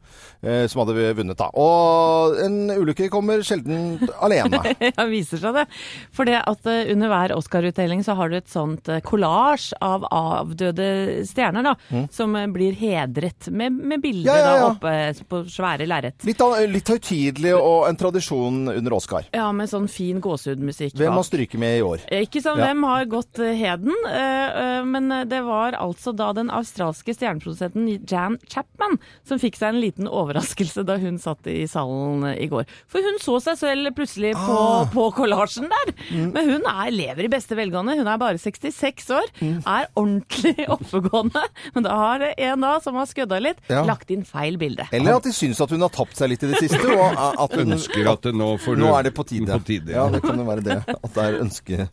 eh, 0.42 0.66
Som 0.70 0.82
hadde 0.85 1.12
vunnet, 1.18 1.38
da. 1.38 1.49
Og 1.58 2.38
en 2.44 2.58
ulykke 2.75 3.08
kommer 3.12 3.42
sjelden 3.47 3.99
alene. 4.20 4.61
Ja, 4.99 5.04
viser 5.11 5.38
seg 5.40 5.54
det. 5.56 5.66
For 6.14 6.28
det 6.28 6.40
at 6.42 6.66
eh, 6.70 6.90
under 6.92 7.11
hver 7.12 7.35
Oscar-utdeling 7.37 8.02
så 8.06 8.14
har 8.18 8.30
du 8.32 8.38
et 8.40 8.50
sånt 8.50 8.88
kollasj 8.88 9.08
collage 9.18 9.75
av 9.85 10.04
avdøde 10.14 11.25
stjerner, 11.28 11.66
da. 11.66 12.04
Som 12.14 12.37
eh, 12.38 12.47
blir 12.52 12.76
hedret 12.78 13.49
med, 13.50 13.73
med 13.73 14.02
bilder 14.04 14.30
Ja, 14.30 14.38
ja, 14.38 14.44
ja. 14.49 14.61
da 14.62 14.68
oppe 14.73 14.92
eh, 14.94 15.23
på 15.28 15.42
svære 15.50 15.87
lerret. 15.88 16.23
Litt, 16.26 16.42
litt 16.73 16.92
høytidelig 16.92 17.54
og 17.58 17.88
en 17.88 17.99
tradisjon 18.00 18.61
under 18.73 18.97
Oscar. 18.97 19.26
Ja, 19.35 19.49
med 19.52 19.70
sånn 19.70 19.88
fin 19.90 20.20
gåsehudmusikk. 20.25 20.97
Hvem 20.99 21.12
har 21.12 21.18
må 21.20 21.25
stryke 21.26 21.61
med 21.61 21.78
i 21.80 21.85
år? 21.87 22.04
Eh, 22.08 22.25
Ikke 22.26 22.42
sånn 22.44 22.61
hvem 22.61 22.85
har 22.88 23.08
gått 23.11 23.40
eh, 23.42 23.54
heden, 23.58 23.94
eh, 24.08 24.62
eh, 24.62 24.82
men 24.88 25.11
det 25.28 25.42
var 25.47 25.76
altså 25.78 26.12
da 26.16 26.30
den 26.37 26.50
australske 26.54 27.14
stjerneprodusenten 27.16 27.88
Jan 28.08 28.38
Chapman 28.49 28.99
som 29.28 29.40
fikk 29.42 29.58
seg 29.61 29.67
seg 29.68 29.75
en 29.76 29.80
liten 29.84 30.08
overraskelse 30.08 30.84
da 30.88 30.96
hun 30.98 31.18
satt 31.20 31.46
i 31.52 31.66
salen 31.68 32.25
i 32.32 32.48
går. 32.50 32.64
For 32.88 33.04
hun 33.04 33.20
så 33.22 33.37
seg 33.44 33.58
selv 33.60 33.92
plutselig 33.96 34.32
på, 34.38 34.56
Ah. 34.58 34.88
på 34.88 35.08
kollasjen 35.16 35.68
der. 35.68 35.92
Mm. 36.08 36.32
Men 36.32 36.48
hun 36.54 36.66
er, 36.72 36.90
lever 36.94 37.25
i 37.28 37.30
beste 37.32 37.56
velgående. 37.58 37.96
Hun 38.00 38.08
er 38.08 38.18
bare 38.20 38.38
66 38.40 39.10
år. 39.14 39.28
Mm. 39.42 39.58
Er 39.68 39.88
ordentlig 39.98 40.66
oppegående. 40.75 41.44
Men 41.75 41.84
da 41.87 41.96
har 42.00 42.18
det 42.25 42.32
en 42.48 42.64
da 42.64 42.75
som 42.84 42.96
har 42.98 43.06
skødda 43.10 43.40
litt, 43.44 43.60
Ja. 43.68 43.84
lagt 43.84 44.10
inn 44.14 44.25
feil 44.25 44.56
bilde. 44.60 44.88
Eller 44.92 45.18
at 45.18 45.26
de 45.28 45.32
syns 45.37 45.60
at 45.60 45.70
hun 45.75 45.84
har 45.84 45.92
tapt 45.92 46.16
seg 46.16 46.30
litt 46.32 46.42
i 46.46 46.52
det 46.54 46.62
siste. 46.64 46.80
Og 46.88 47.18
at 47.44 47.56
hun, 47.58 47.75
Ønsker 47.76 48.08
at 48.10 48.22
det 48.25 48.32
nå 48.34 48.54
får 48.62 48.78
Nå 48.80 48.92
er 48.96 49.02
det 49.08 49.14
på 49.16 49.26
tide. 49.28 49.52
På 49.52 49.66
tide 49.68 49.92
ja. 49.92 50.06
ja. 50.06 50.10
det 50.14 50.22
kan 50.25 50.38
jo 50.40 50.46
være 50.48 50.64
det. 50.64 50.78
At 50.96 51.12
det 51.14 51.25
er 51.28 51.40
ønske, 51.44 51.88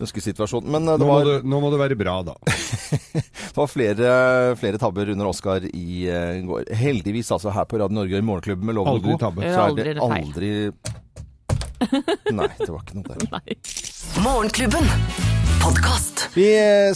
ønskesituasjon. 0.00 0.66
Men 0.68 0.88
det 0.88 0.98
Nå, 1.00 1.06
må 1.08 1.18
var, 1.18 1.28
det, 1.28 1.38
nå 1.48 1.60
må 1.62 1.72
det 1.74 1.80
være 1.82 1.98
bra, 2.00 2.18
da. 2.26 2.36
det 3.14 3.56
var 3.56 3.70
flere, 3.70 4.12
flere 4.60 4.80
tabber 4.80 5.14
under 5.14 5.30
Oscar 5.30 5.64
i 5.68 6.06
eh, 6.10 6.40
går. 6.48 6.70
Heldigvis 6.78 7.32
altså 7.36 7.54
her 7.54 7.68
på 7.68 7.80
Radio 7.82 8.00
Norge 8.00 8.20
i 8.20 8.24
Morgenklubben 8.24 8.68
med 8.70 8.78
Loven 8.78 8.96
Aldri 8.96 9.12
og 9.12 9.18
God. 9.18 9.26
tabbe. 9.26 9.52
Så 9.52 9.68
er 9.68 9.94
det 9.94 10.08
aldri 10.08 10.52
Nei, 12.34 12.48
det 12.58 12.70
var 12.72 12.80
ikke 12.82 12.98
noe 12.98 13.06
der. 13.06 13.28
Nei. 13.38 13.58
Morgenklubben. 14.24 14.88
Vi 16.34 16.46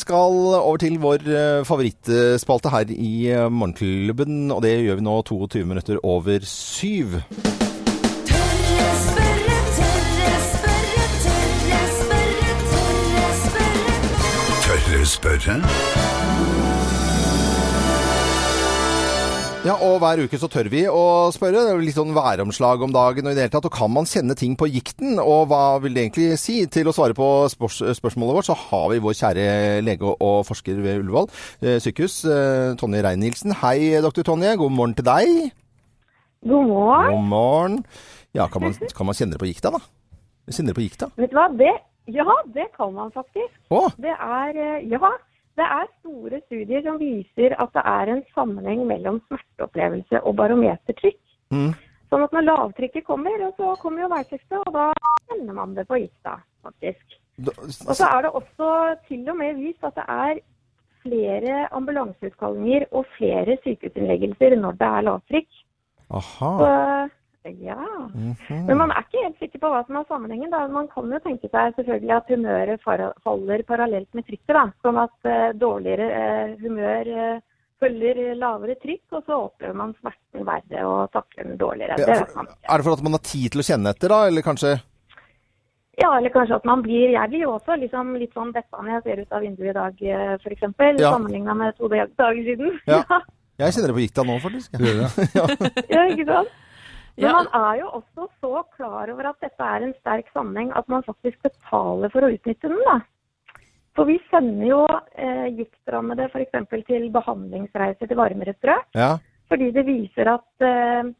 skal 0.00 0.36
over 0.54 0.78
til 0.80 0.96
vår 1.02 1.24
eh, 1.26 1.64
favorittspalte 1.66 2.70
her 2.72 2.92
i 2.94 3.12
eh, 3.30 3.48
Morgenklubben, 3.50 4.46
og 4.54 4.62
det 4.64 4.76
gjør 4.84 5.00
vi 5.00 5.06
nå 5.06 5.16
22 5.28 5.64
minutter 5.68 6.00
over 6.06 6.46
syv. 6.46 7.18
Spørre. 15.06 15.58
Spørre? 15.58 16.62
Ja, 19.62 19.76
og 19.78 20.00
hver 20.02 20.18
uke 20.24 20.38
så 20.42 20.48
tør 20.50 20.66
vi 20.72 20.80
å 20.90 21.30
spørre. 21.30 21.60
Det 21.62 21.70
er 21.70 21.76
jo 21.76 21.82
litt 21.84 21.94
sånn 21.94 22.16
væromslag 22.16 22.80
om 22.82 22.90
dagen 22.90 23.28
og 23.28 23.30
i 23.30 23.36
det 23.36 23.44
hele 23.44 23.52
tatt. 23.54 23.68
Og 23.68 23.74
kan 23.76 23.92
man 23.94 24.08
kjenne 24.10 24.34
ting 24.34 24.56
på 24.58 24.66
gikten? 24.66 25.20
Og 25.22 25.44
hva 25.52 25.78
vil 25.84 25.94
det 25.94 26.02
egentlig 26.02 26.38
si? 26.42 26.56
Til 26.66 26.90
å 26.90 26.94
svare 26.96 27.14
på 27.14 27.28
spørs 27.52 27.78
spørsmålet 28.00 28.40
vårt, 28.40 28.48
så 28.48 28.56
har 28.58 28.88
vi 28.90 28.98
vår 29.04 29.14
kjære 29.20 29.44
lege 29.86 30.10
og 30.16 30.42
forsker 30.48 30.82
ved 30.82 31.04
Ullevål 31.04 31.30
eh, 31.62 31.78
sykehus, 31.82 32.24
eh, 32.26 32.74
Tonje 32.80 33.04
Rein-Nielsen. 33.06 33.54
Hei, 33.62 34.02
doktor 34.02 34.26
Tonje. 34.32 34.56
God 34.58 34.74
morgen 34.74 34.98
til 34.98 35.06
deg. 35.06 35.54
God 36.42 36.66
morgen. 36.74 37.14
God 37.14 37.30
morgen. 37.30 37.80
Ja, 38.34 38.50
kan 38.50 38.66
man, 38.66 38.74
kan 38.74 39.06
man 39.06 39.14
kjenne 39.14 39.36
det 39.38 39.44
på 39.44 39.46
gikta, 39.46 39.70
da? 39.70 39.82
Kjenne 40.50 40.72
dere 40.72 40.80
på 40.80 40.88
gikta? 40.88 41.12
Vet 41.22 41.30
du 41.30 41.38
hva? 41.38 41.46
Det, 41.54 41.70
ja, 42.06 42.36
det 42.54 42.68
kan 42.76 42.94
man 42.94 43.12
faktisk. 43.14 43.54
Åh. 43.70 43.92
Det 43.96 44.14
er, 44.14 44.56
eh, 44.56 44.90
ja, 44.90 45.12
det 45.56 45.64
er 45.64 45.86
store 46.00 46.40
studier 46.46 46.82
som 46.82 46.98
viser 46.98 47.54
at 47.62 47.72
det 47.76 47.82
er 47.84 48.12
en 48.12 48.22
sammenheng 48.34 48.86
mellom 48.86 49.20
smerteopplevelse 49.28 50.22
og 50.22 50.36
barometertrykk. 50.36 51.20
mm. 51.50 51.72
Sånn 52.12 52.26
at 52.26 52.32
når 52.36 52.44
lavtrykket 52.44 53.06
kommer, 53.08 53.40
og 53.46 53.54
så 53.56 53.70
kommer 53.80 54.02
jo 54.02 54.08
værtrykket, 54.12 54.58
og 54.66 54.74
da 54.74 54.90
kjenner 55.30 55.54
man 55.56 55.70
det 55.72 55.86
på 55.88 55.96
gifta, 55.96 56.34
faktisk. 56.60 57.14
Og 57.48 57.94
så 57.96 58.04
er 58.04 58.26
det 58.26 58.32
også 58.36 58.66
til 59.06 59.30
og 59.32 59.38
med 59.38 59.56
vist 59.56 59.86
at 59.88 59.96
det 59.96 60.04
er 60.04 60.42
flere 61.02 61.68
ambulanseutkallinger 61.72 62.84
og 62.92 63.08
flere 63.16 63.56
sykehusinnleggelser 63.64 64.58
når 64.60 64.76
det 64.82 64.90
er 64.90 65.06
lavtrykk. 65.08 65.48
Aha. 66.12 66.50
Så, 66.60 66.68
ja. 67.44 67.76
Mhm. 68.14 68.66
Men 68.66 68.78
man 68.78 68.90
er 68.90 69.04
ikke 69.04 69.24
helt 69.24 69.38
sikker 69.38 69.62
på 69.62 69.70
hva 69.72 69.80
som 69.86 69.96
er 69.96 70.04
sammenhengen. 70.08 70.50
Da. 70.50 70.66
Man 70.68 70.88
kan 70.92 71.10
jo 71.10 71.18
tenke 71.24 71.48
seg 71.50 71.74
selvfølgelig 71.78 72.14
at 72.16 72.30
humøret 72.30 72.84
faller 73.24 73.64
parallelt 73.68 74.14
med 74.14 74.26
trykket. 74.28 74.54
Da. 74.54 74.66
Sånn 74.84 75.00
at 75.02 75.28
eh, 75.28 75.48
dårligere 75.58 76.06
eh, 76.18 76.54
humør 76.62 77.10
eh, 77.16 77.40
følger 77.82 78.22
lavere 78.38 78.78
trykk, 78.78 79.02
og 79.18 79.26
så 79.26 79.40
opplever 79.48 79.74
man 79.74 79.94
smerten 79.98 80.46
verre 80.46 80.86
og 80.86 81.10
takler 81.12 81.50
den 81.50 81.58
dårligere. 81.58 81.98
Ja, 81.98 82.06
Det 82.06 82.18
for, 82.22 82.36
man 82.36 82.48
er 82.52 82.76
det 82.78 82.86
for 82.86 82.92
at 82.96 83.02
man 83.02 83.18
har 83.18 83.24
tid 83.26 83.50
til 83.50 83.62
å 83.64 83.66
kjenne 83.66 83.90
etter, 83.90 84.14
da? 84.14 84.20
Eller 84.30 84.46
kanskje 84.46 84.76
Ja, 86.00 86.14
eller 86.16 86.30
kanskje 86.32 86.56
at 86.56 86.64
man 86.64 86.80
blir 86.82 87.10
Jeg 87.12 87.28
blir 87.28 87.42
jo 87.42 87.50
også 87.58 87.74
liksom 87.76 88.14
litt 88.16 88.32
sånn 88.32 88.54
deppa 88.54 88.80
når 88.80 88.94
jeg 88.94 89.02
ser 89.02 89.22
ut 89.26 89.32
av 89.36 89.42
vinduet 89.44 89.70
i 89.74 89.78
dag, 89.80 90.02
f.eks. 90.40 90.62
Ja. 91.02 91.10
Sammenligna 91.10 91.54
med 91.58 91.76
to 91.76 91.90
dager 91.90 92.42
siden. 92.46 92.78
Ja. 92.86 93.02
Jeg 93.60 93.74
kjenner 93.76 93.92
det 93.92 93.96
på 93.98 94.02
gikta 94.02 94.24
nå, 94.26 94.38
faktisk. 94.42 94.78
Ja. 95.38 95.46
Ja, 95.92 96.04
ikke 96.08 96.24
sant? 96.26 96.54
Men 97.16 97.24
Ja. 97.28 97.32
man 97.32 97.48
er 97.52 97.80
jo 97.80 97.88
også 97.98 98.28
så 98.40 98.62
klar 98.76 99.10
over 99.12 99.28
at 99.28 99.40
dette 99.40 99.60
er 99.62 99.82
en 99.84 99.94
sterk 100.00 100.26
sammenheng 100.32 100.72
at 100.76 100.88
man 100.88 101.02
faktisk 101.02 101.42
betaler 101.42 102.08
for 102.10 102.22
å 102.24 102.30
utnytte 102.32 102.68
den. 102.68 102.80
da. 102.86 103.00
For 103.94 104.08
vi 104.08 104.18
sender 104.30 104.66
jo 104.66 104.86
eh, 105.20 105.48
giktrammede 105.52 106.30
f.eks. 106.32 106.86
til 106.86 107.10
behandlingsreiser 107.12 108.08
til 108.08 108.16
varmere 108.16 108.54
strøk. 108.56 108.86
Ja. 108.96 109.18
Fordi 109.52 109.70
det 109.70 109.84
viser 109.84 110.30
at 110.32 110.64
eh, 110.64 111.10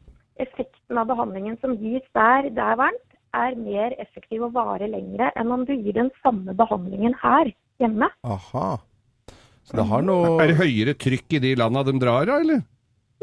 effekten 0.41 0.97
av 0.97 1.07
behandlingen 1.11 1.59
som 1.61 1.75
gis 1.77 2.01
der 2.17 2.49
det 2.49 2.63
er 2.63 2.79
varmt, 2.79 3.09
er 3.33 3.55
mer 3.57 3.93
effektiv 4.01 4.43
og 4.47 4.53
varer 4.53 4.89
lengre 4.89 5.31
enn 5.37 5.51
om 5.53 5.65
du 5.65 5.73
gir 5.73 5.93
den 5.93 6.09
samme 6.23 6.53
behandlingen 6.57 7.13
her 7.21 7.53
hjemme. 7.81 8.09
Aha. 8.25 8.79
Så 9.63 9.77
det 9.77 9.85
har 9.89 10.01
noe 10.05 10.41
Er 10.41 10.51
det 10.51 10.59
høyere 10.59 10.93
trykk 10.97 11.37
i 11.37 11.39
de 11.39 11.55
landa 11.55 11.83
de 11.87 11.93
drar 12.01 12.25
da, 12.29 12.39
eller? 12.41 12.61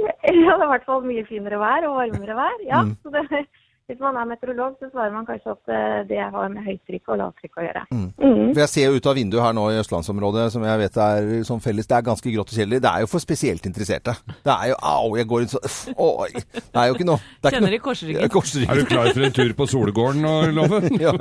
Ja, 0.30 0.52
det 0.56 0.62
er 0.62 0.68
i 0.68 0.70
hvert 0.76 0.86
fall 0.86 1.02
mye 1.08 1.24
finere 1.28 1.58
vær 1.60 1.88
og 1.90 1.98
varmere 2.02 2.36
vær. 2.38 2.62
ja. 2.68 2.84
Mm. 2.86 2.94
Så 3.02 3.10
det, 3.14 3.24
hvis 3.90 3.98
man 3.98 4.14
er 4.20 4.26
meteorolog, 4.30 4.76
så 4.78 4.86
svarer 4.92 5.10
man 5.10 5.24
kanskje 5.26 5.50
at 5.50 5.70
det 6.06 6.18
har 6.22 6.48
med 6.52 6.62
høytrykk 6.62 7.08
og 7.10 7.16
lavtrykk 7.18 7.56
å 7.58 7.64
gjøre. 7.64 7.80
Mm. 7.90 8.04
Mm. 8.22 8.52
For 8.54 8.60
Jeg 8.62 8.70
ser 8.70 8.84
jo 8.86 9.00
ut 9.00 9.08
av 9.10 9.16
vinduet 9.18 9.42
her 9.42 9.56
nå 9.58 9.64
i 9.72 9.80
østlandsområdet, 9.80 10.44
som 10.54 10.62
jeg 10.68 10.78
vet 10.84 10.98
er 11.02 11.26
sånn 11.48 11.62
felles. 11.64 11.88
Det 11.90 11.96
er 11.98 12.06
ganske 12.06 12.30
grått 12.36 12.52
og 12.54 12.60
kjedelig. 12.60 12.78
Det 12.86 12.92
er 12.92 13.02
jo 13.02 13.10
for 13.10 13.24
spesielt 13.24 13.66
interesserte. 13.66 14.14
Det 14.46 14.54
er 14.54 14.70
jo 14.70 14.78
Au, 14.92 15.10
jeg 15.18 15.26
går 15.32 15.42
inn 15.46 15.50
sånn 15.56 15.98
Oi. 16.06 16.30
Det 16.54 16.78
er 16.84 16.86
jo 16.92 16.94
ikke 17.00 17.08
noe 17.10 17.18
det 17.18 17.26
er 17.26 17.50
ikke 17.50 17.56
Kjenner 17.56 17.74
noe- 17.74 17.80
i 17.80 17.84
korsryggen. 17.88 18.32
Korsryggen. 18.36 18.70
Er 18.70 18.78
du 18.84 18.90
klar 18.94 19.10
for 19.10 19.26
en 19.26 19.34
tur 19.40 19.54
på 19.58 19.66
Solgården 19.74 20.22
nå, 20.22 20.34
Loven? 20.54 20.86
ja, 21.08 21.16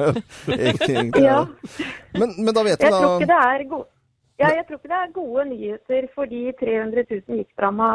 egentlig, 0.53 1.25
Ja. 1.25 1.39
Men, 2.19 2.37
men 2.37 2.53
da 2.53 2.61
vet 2.69 2.77
vi 2.77 2.85
Jeg 2.85 2.93
tror 2.93 3.17
ikke 3.17 3.33
det 3.33 3.41
er 3.49 3.65
gode 3.73 3.89
ja, 4.39 4.49
jeg 4.55 4.65
tror 4.67 4.79
ikke 4.79 4.91
det 4.91 4.99
er 4.99 5.13
gode 5.15 5.45
nyheter 5.51 6.09
for 6.15 6.29
de 6.31 6.41
300 6.61 7.03
000 7.11 7.39
giftramma 7.41 7.89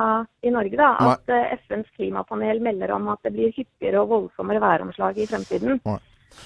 i 0.44 0.52
Norge. 0.52 0.76
da, 0.76 0.90
At 1.14 1.28
Nei. 1.32 1.42
FNs 1.64 1.88
klimapanel 1.96 2.60
melder 2.62 2.92
om 2.96 3.08
at 3.14 3.22
det 3.24 3.32
blir 3.36 3.52
hyppigere 3.56 4.02
og 4.04 4.10
voldsommere 4.12 4.60
væromslag 4.60 5.18
i 5.18 5.26
fremtiden. 5.30 5.80
Nei. 5.88 6.00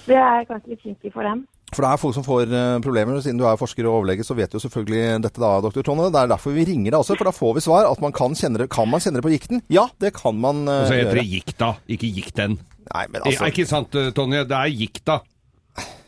Det 0.05 0.17
er 0.21 0.45
kanskje 0.45 0.75
litt 0.75 0.83
kinkig 0.85 1.11
for 1.13 1.25
dem. 1.25 1.47
For 1.73 1.85
det 1.85 1.89
er 1.91 2.01
folk 2.01 2.15
som 2.15 2.25
får 2.25 2.49
eh, 2.49 2.75
problemer. 2.81 3.19
Siden 3.21 3.37
du 3.41 3.45
er 3.45 3.57
forsker 3.57 3.85
og 3.85 3.99
overlege, 3.99 4.25
så 4.25 4.33
vet 4.37 4.49
du 4.49 4.57
jo 4.57 4.63
selvfølgelig 4.63 5.19
dette 5.25 5.41
da, 5.41 5.49
doktor 5.65 5.85
Tonne. 5.85 6.07
Det 6.13 6.21
er 6.21 6.29
derfor 6.31 6.53
vi 6.55 6.65
ringer 6.65 6.93
deg 6.93 6.99
også, 7.01 7.17
for 7.17 7.29
da 7.29 7.33
får 7.35 7.57
vi 7.57 7.63
svar. 7.65 7.89
At 7.89 8.01
man 8.01 8.13
kan 8.15 8.37
kjenne 8.37 8.61
det. 8.61 8.69
Kan 8.73 8.89
man 8.89 9.01
kjenne 9.03 9.21
det 9.21 9.25
på 9.25 9.33
gikten? 9.33 9.61
Ja, 9.69 9.87
det 10.01 10.13
kan 10.17 10.37
man 10.41 10.63
eh, 10.67 10.85
Og 10.85 10.89
så 10.89 10.97
heter 10.97 11.11
gjøre. 11.11 11.19
det 11.21 11.27
gikta, 11.33 11.69
ikke 11.97 12.09
gikten. 12.17 12.57
Nei, 12.89 13.05
men 13.09 13.21
altså... 13.21 13.27
Er 13.29 13.49
altså 13.49 13.51
ikke 13.53 13.67
sant, 13.69 13.99
Tonje? 14.17 14.45
Det 14.49 14.57
er 14.57 14.73
gikta. 14.79 15.19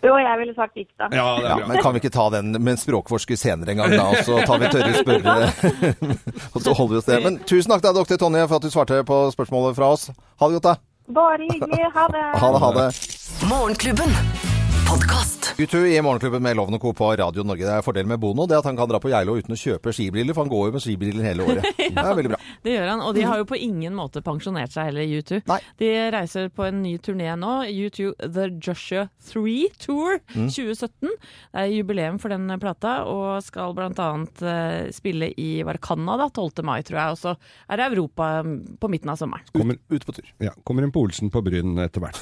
Jo, 0.01 0.15
jeg 0.17 0.37
ville 0.39 0.53
sagt 0.57 0.73
dikta. 0.73 1.07
Ja, 1.13 1.25
ja, 1.45 1.57
men 1.67 1.77
kan 1.77 1.93
vi 1.93 2.01
ikke 2.01 2.09
ta 2.13 2.25
den 2.33 2.55
med 2.57 2.73
en 2.73 2.79
språkforsker 2.81 3.37
senere 3.37 3.75
en 3.75 3.83
gang, 3.83 3.93
da? 3.93 4.07
Og 4.09 4.23
så 4.25 4.39
tar 4.49 4.61
vi 4.63 4.71
tørre 4.73 4.93
spørre 4.97 5.35
og 6.55 6.63
så 6.65 6.73
holder 6.73 6.95
vi 6.95 7.01
oss 7.03 7.09
det. 7.11 7.19
Men 7.25 7.37
tusen 7.45 7.69
takk 7.69 7.85
til 7.85 7.99
dere, 7.99 8.21
Tonje, 8.23 8.47
for 8.49 8.57
at 8.57 8.65
du 8.65 8.73
svarte 8.73 9.03
på 9.05 9.19
spørsmålet 9.35 9.77
fra 9.77 9.91
oss. 9.93 10.09
Ha 10.41 10.49
det 10.49 10.57
godt, 10.57 10.71
da. 10.71 10.75
Bare 11.11 11.45
hyggelig. 11.45 11.85
Ha 11.93 12.07
det. 12.15 12.25
Ha 12.41 12.51
det, 12.55 12.63
ha 12.65 12.71
det. 12.79 12.87
Morgenklubben. 13.51 14.17
Podcast. 14.89 15.40
U2 15.57 15.85
i 15.85 16.01
Morgenklubben 16.01 16.43
med 16.43 16.55
Loven 16.55 16.79
Co. 16.79 16.93
på 16.93 17.15
Radio 17.15 17.43
Norge. 17.43 17.65
Det 17.65 17.73
er 17.73 17.83
fordelen 17.83 18.07
med 18.07 18.19
Bono 18.19 18.45
det 18.47 18.57
at 18.57 18.65
han 18.65 18.77
kan 18.77 18.87
dra 18.89 18.99
på 19.03 19.09
Geilo 19.11 19.35
uten 19.37 19.55
å 19.55 19.59
kjøpe 19.59 19.91
skibriller, 19.93 20.35
for 20.35 20.45
han 20.45 20.51
går 20.51 20.69
jo 20.69 20.75
med 20.75 20.83
skibriller 20.83 21.27
hele 21.27 21.45
året. 21.45 21.67
ja, 21.81 21.89
det 21.91 22.05
er 22.05 22.17
veldig 22.19 22.31
bra. 22.31 22.39
Det 22.63 22.75
gjør 22.75 22.89
han, 22.91 23.03
og 23.03 23.15
de 23.17 23.23
mm. 23.23 23.29
har 23.29 23.41
jo 23.41 23.47
på 23.49 23.59
ingen 23.59 23.97
måte 23.97 24.23
pensjonert 24.25 24.73
seg 24.73 24.89
heller, 24.89 25.11
U2. 25.11 25.41
De 25.81 25.89
reiser 26.15 26.47
på 26.55 26.65
en 26.67 26.79
ny 26.83 26.93
turné 27.03 27.33
nå, 27.39 27.51
U2 27.67 28.13
The 28.21 28.47
Joshua 28.61 29.07
3 29.31 29.55
Tour 29.81 30.19
mm. 30.31 30.47
2017. 30.55 31.09
Det 31.09 31.65
er 31.65 31.73
jubileum 31.75 32.19
for 32.21 32.33
den 32.33 32.47
plata, 32.61 32.95
og 33.09 33.43
skal 33.45 33.75
bl.a. 33.77 33.91
Uh, 33.91 34.47
eh, 34.51 34.91
spille 34.95 35.31
i 35.41 35.49
var 35.67 35.77
det 35.77 35.83
Canada 35.85 36.29
12. 36.29 36.63
mai, 36.67 36.79
tror 36.87 37.01
jeg. 37.01 37.17
Og 37.17 37.21
så 37.21 37.35
er 37.67 37.81
det 37.81 37.89
Europa 37.91 38.31
mm, 38.45 38.57
på 38.81 38.91
midten 38.91 39.13
av 39.13 39.19
sommeren. 39.19 39.45
Kommer, 39.55 39.79
ut, 39.91 40.05
på 40.07 40.15
tur. 40.15 40.31
Ja, 40.43 40.55
kommer 40.67 40.87
en 40.87 40.93
på 40.95 41.03
Olsen 41.05 41.31
på 41.33 41.43
Bryn 41.45 41.77
etter 41.83 42.03
hvert. 42.03 42.21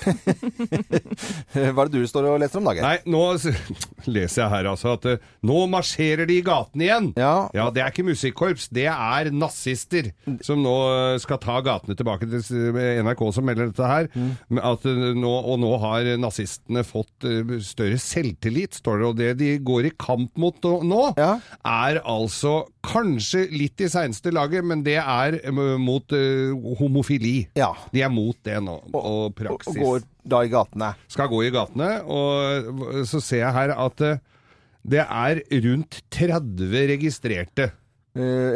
Hva 1.53 1.85
er 1.85 1.91
det 1.91 1.99
du 1.99 2.07
står 2.09 2.31
og 2.33 2.39
leser 2.41 2.61
om, 2.61 2.69
dagen? 2.69 2.85
Nei, 2.85 2.97
nå 3.09 3.28
leser 4.15 4.43
jeg 4.43 4.51
her 4.53 4.69
altså 4.71 4.93
at 4.97 5.07
eh, 5.09 5.23
nå 5.45 5.59
marsjerer 5.71 6.27
de 6.29 6.39
i 6.39 6.45
gaten 6.45 6.83
igjen. 6.83 7.11
Ja. 7.19 7.69
det 7.73 7.83
er 7.83 7.91
ikke 7.93 8.07
musikkorps, 8.07 8.69
det 8.73 8.87
er 8.91 9.31
nazister 9.35 10.11
som 10.45 10.61
nå 10.63 10.75
eh, 10.93 11.17
skal 11.21 11.41
ta 11.43 11.59
gatene 11.65 11.97
tilbake 11.99 12.29
til 12.29 12.79
NRK 13.05 13.23
som 13.35 13.47
melder 13.49 13.71
dette 13.71 13.89
her. 13.89 14.09
Mm. 14.15 14.31
Eh, 14.59 14.89
nå, 15.19 15.33
og 15.39 15.59
nå 15.61 15.73
har 15.83 16.09
nazistene 16.19 16.85
fått 16.87 17.27
større 17.65 17.99
selvtillit, 18.01 18.79
står 18.79 18.99
det. 19.01 19.09
Og 19.09 19.17
det 19.19 19.31
de 19.39 19.51
går 19.65 19.89
i 19.89 19.95
kamp 19.99 20.35
mot 20.39 20.55
nå- 20.59 21.13
Ja. 21.19 21.39
er 21.65 22.01
altså 22.05 22.67
kanskje 22.85 23.45
litt 23.51 23.81
i 23.81 23.89
seineste 23.91 24.31
laget, 24.33 24.63
men 24.65 24.83
det 24.83 24.97
er 24.99 25.39
mot 25.79 26.11
uh, 26.15 26.75
homofili. 26.79 27.47
Ja. 27.59 27.73
De 27.93 28.03
er 28.05 28.11
mot 28.13 28.37
det 28.45 28.59
nå, 28.63 28.79
og, 28.93 28.99
Og, 28.99 29.35
praksis 29.35 29.75
og 29.75 29.83
går 29.83 30.07
da 30.23 30.41
i 30.43 30.51
gatene. 30.51 30.93
skal 31.07 31.29
gå 31.31 31.43
i 31.45 31.51
gatene, 31.53 31.89
og 32.03 33.05
så 33.07 33.21
ser 33.23 33.43
jeg 33.45 33.55
her 33.55 33.75
at 33.75 34.01
eh, 34.05 34.21
det 34.89 35.03
er 35.03 35.41
rundt 35.65 36.01
30 36.15 36.87
registrerte 36.93 37.71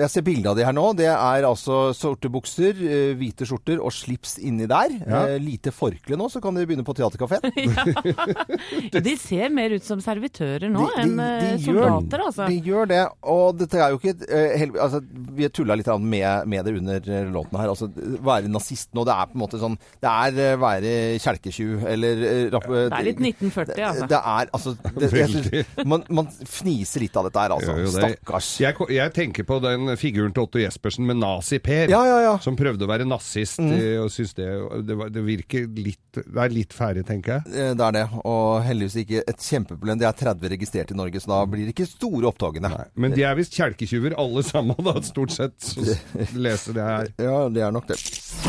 jeg 0.04 0.10
ser 0.14 0.26
bilde 0.26 0.50
av 0.52 0.58
de 0.58 0.66
her 0.68 0.74
nå. 0.76 0.86
Det 0.98 1.08
er 1.10 1.46
altså 1.48 1.94
sorte 1.98 2.30
bukser, 2.34 2.74
eh, 2.84 3.14
hvite 3.20 3.46
skjorter 3.50 3.80
og 3.84 3.92
slips 3.96 4.38
inni 4.44 4.68
der. 4.70 4.94
Ja. 5.04 5.24
Eh, 5.34 5.38
lite 5.44 5.72
forkle 5.76 6.18
nå, 6.20 6.28
så 6.32 6.42
kan 6.44 6.56
de 6.58 6.66
begynne 6.66 6.86
på 6.88 6.96
teaterkafeen. 6.98 7.42
Ja, 8.94 9.00
de 9.04 9.14
ser 9.18 9.50
mer 9.54 9.74
ut 9.76 9.84
som 9.86 10.00
servitører 10.04 10.70
nå 10.72 10.84
De- 10.84 10.94
de- 10.94 11.02
enn 11.04 11.14
de 11.18 11.26
eh, 11.26 11.58
gjør- 11.64 11.84
soldater, 11.84 12.24
altså. 12.28 12.48
De 12.50 12.58
gjør 12.66 12.88
det, 12.90 13.02
og 13.34 13.58
dette 13.60 13.80
er 13.82 13.94
jo 13.94 14.00
ikke 14.00 14.14
eh, 14.28 14.66
altså, 14.82 15.00
Vi 15.38 15.48
tulla 15.54 15.76
litt 15.80 15.88
med, 16.04 16.48
med 16.50 16.66
det 16.68 16.74
under 16.80 17.10
eh, 17.10 17.28
låten 17.34 17.60
her. 17.60 17.72
Altså, 17.74 17.90
være 18.24 18.52
nazist 18.52 18.92
nå, 18.96 19.04
det 19.08 19.14
er 19.16 19.30
på 19.32 19.38
en 19.38 19.44
måte 19.44 19.60
sånn 19.62 19.78
Det 20.04 20.10
er 20.12 20.40
eh, 20.46 20.56
være 20.62 20.94
kjelketjuv 21.24 21.86
eller 21.94 22.24
rappe, 22.54 22.84
Det 22.90 23.00
er 23.00 23.08
litt 23.10 23.22
1940, 23.24 23.84
altså. 23.90 24.08
Det 24.14 24.20
er 24.20 24.54
altså 24.54 24.76
det, 25.00 25.12
jeg 25.14 25.30
synes, 25.34 25.74
man, 25.90 26.04
man 26.10 26.30
fniser 26.30 27.04
litt 27.06 27.18
av 27.20 27.28
dette 27.30 27.44
her, 27.46 27.56
altså. 27.58 27.74
Jo, 27.78 27.88
jo, 27.88 27.92
det- 27.94 28.14
Stakkars. 28.14 28.52
Jeg, 28.64 28.78
jeg 28.98 29.14
tenker 29.16 29.48
på 29.48 29.53
den 29.62 29.92
figuren 30.00 30.34
til 30.34 30.44
Otto 30.48 30.60
Jespersen 30.62 31.06
med 31.06 31.18
Nazi-Per, 31.22 31.90
Ja, 31.92 32.02
ja, 32.08 32.20
ja. 32.24 32.34
som 32.42 32.56
prøvde 32.58 32.86
å 32.86 32.90
være 32.90 33.06
nazist. 33.06 33.60
Mm. 33.60 33.72
eh, 33.78 33.98
Og 34.04 34.10
synes 34.12 34.34
det, 34.38 34.48
det, 34.88 34.98
var, 34.98 35.10
det 35.14 35.24
virker 35.26 35.68
litt 35.78 36.00
Det 36.14 36.40
er 36.46 36.50
litt 36.54 36.74
ferdig, 36.74 37.06
tenker 37.08 37.38
jeg. 37.40 37.54
Eh, 37.54 37.74
Det 37.78 37.86
er 37.88 37.92
det, 38.00 38.06
og 38.24 38.64
heldigvis 38.66 38.96
ikke 39.04 39.24
et 39.28 39.38
kjempeproblem. 39.50 40.00
Det 40.02 40.08
er 40.10 40.18
30 40.24 40.50
registrert 40.56 40.92
i 40.92 40.98
Norge, 40.98 41.20
så 41.24 41.34
da 41.34 41.42
blir 41.46 41.66
det 41.68 41.76
ikke 41.76 41.90
store 41.90 42.30
opptogene. 42.32 42.72
Men 42.96 43.12
de 43.14 43.24
er 43.28 43.36
visst 43.36 43.54
kjelketyver 43.58 44.18
alle 44.18 44.44
sammen, 44.48 44.76
da, 44.86 44.96
stort 45.06 45.32
sett. 45.36 45.58
Så 45.62 45.84
leser 46.48 46.74
det 46.80 46.88
her. 46.90 47.14
Ja, 47.22 47.38
det 47.50 47.62
er 47.68 47.72
nok 47.76 47.88
det. 47.92 48.00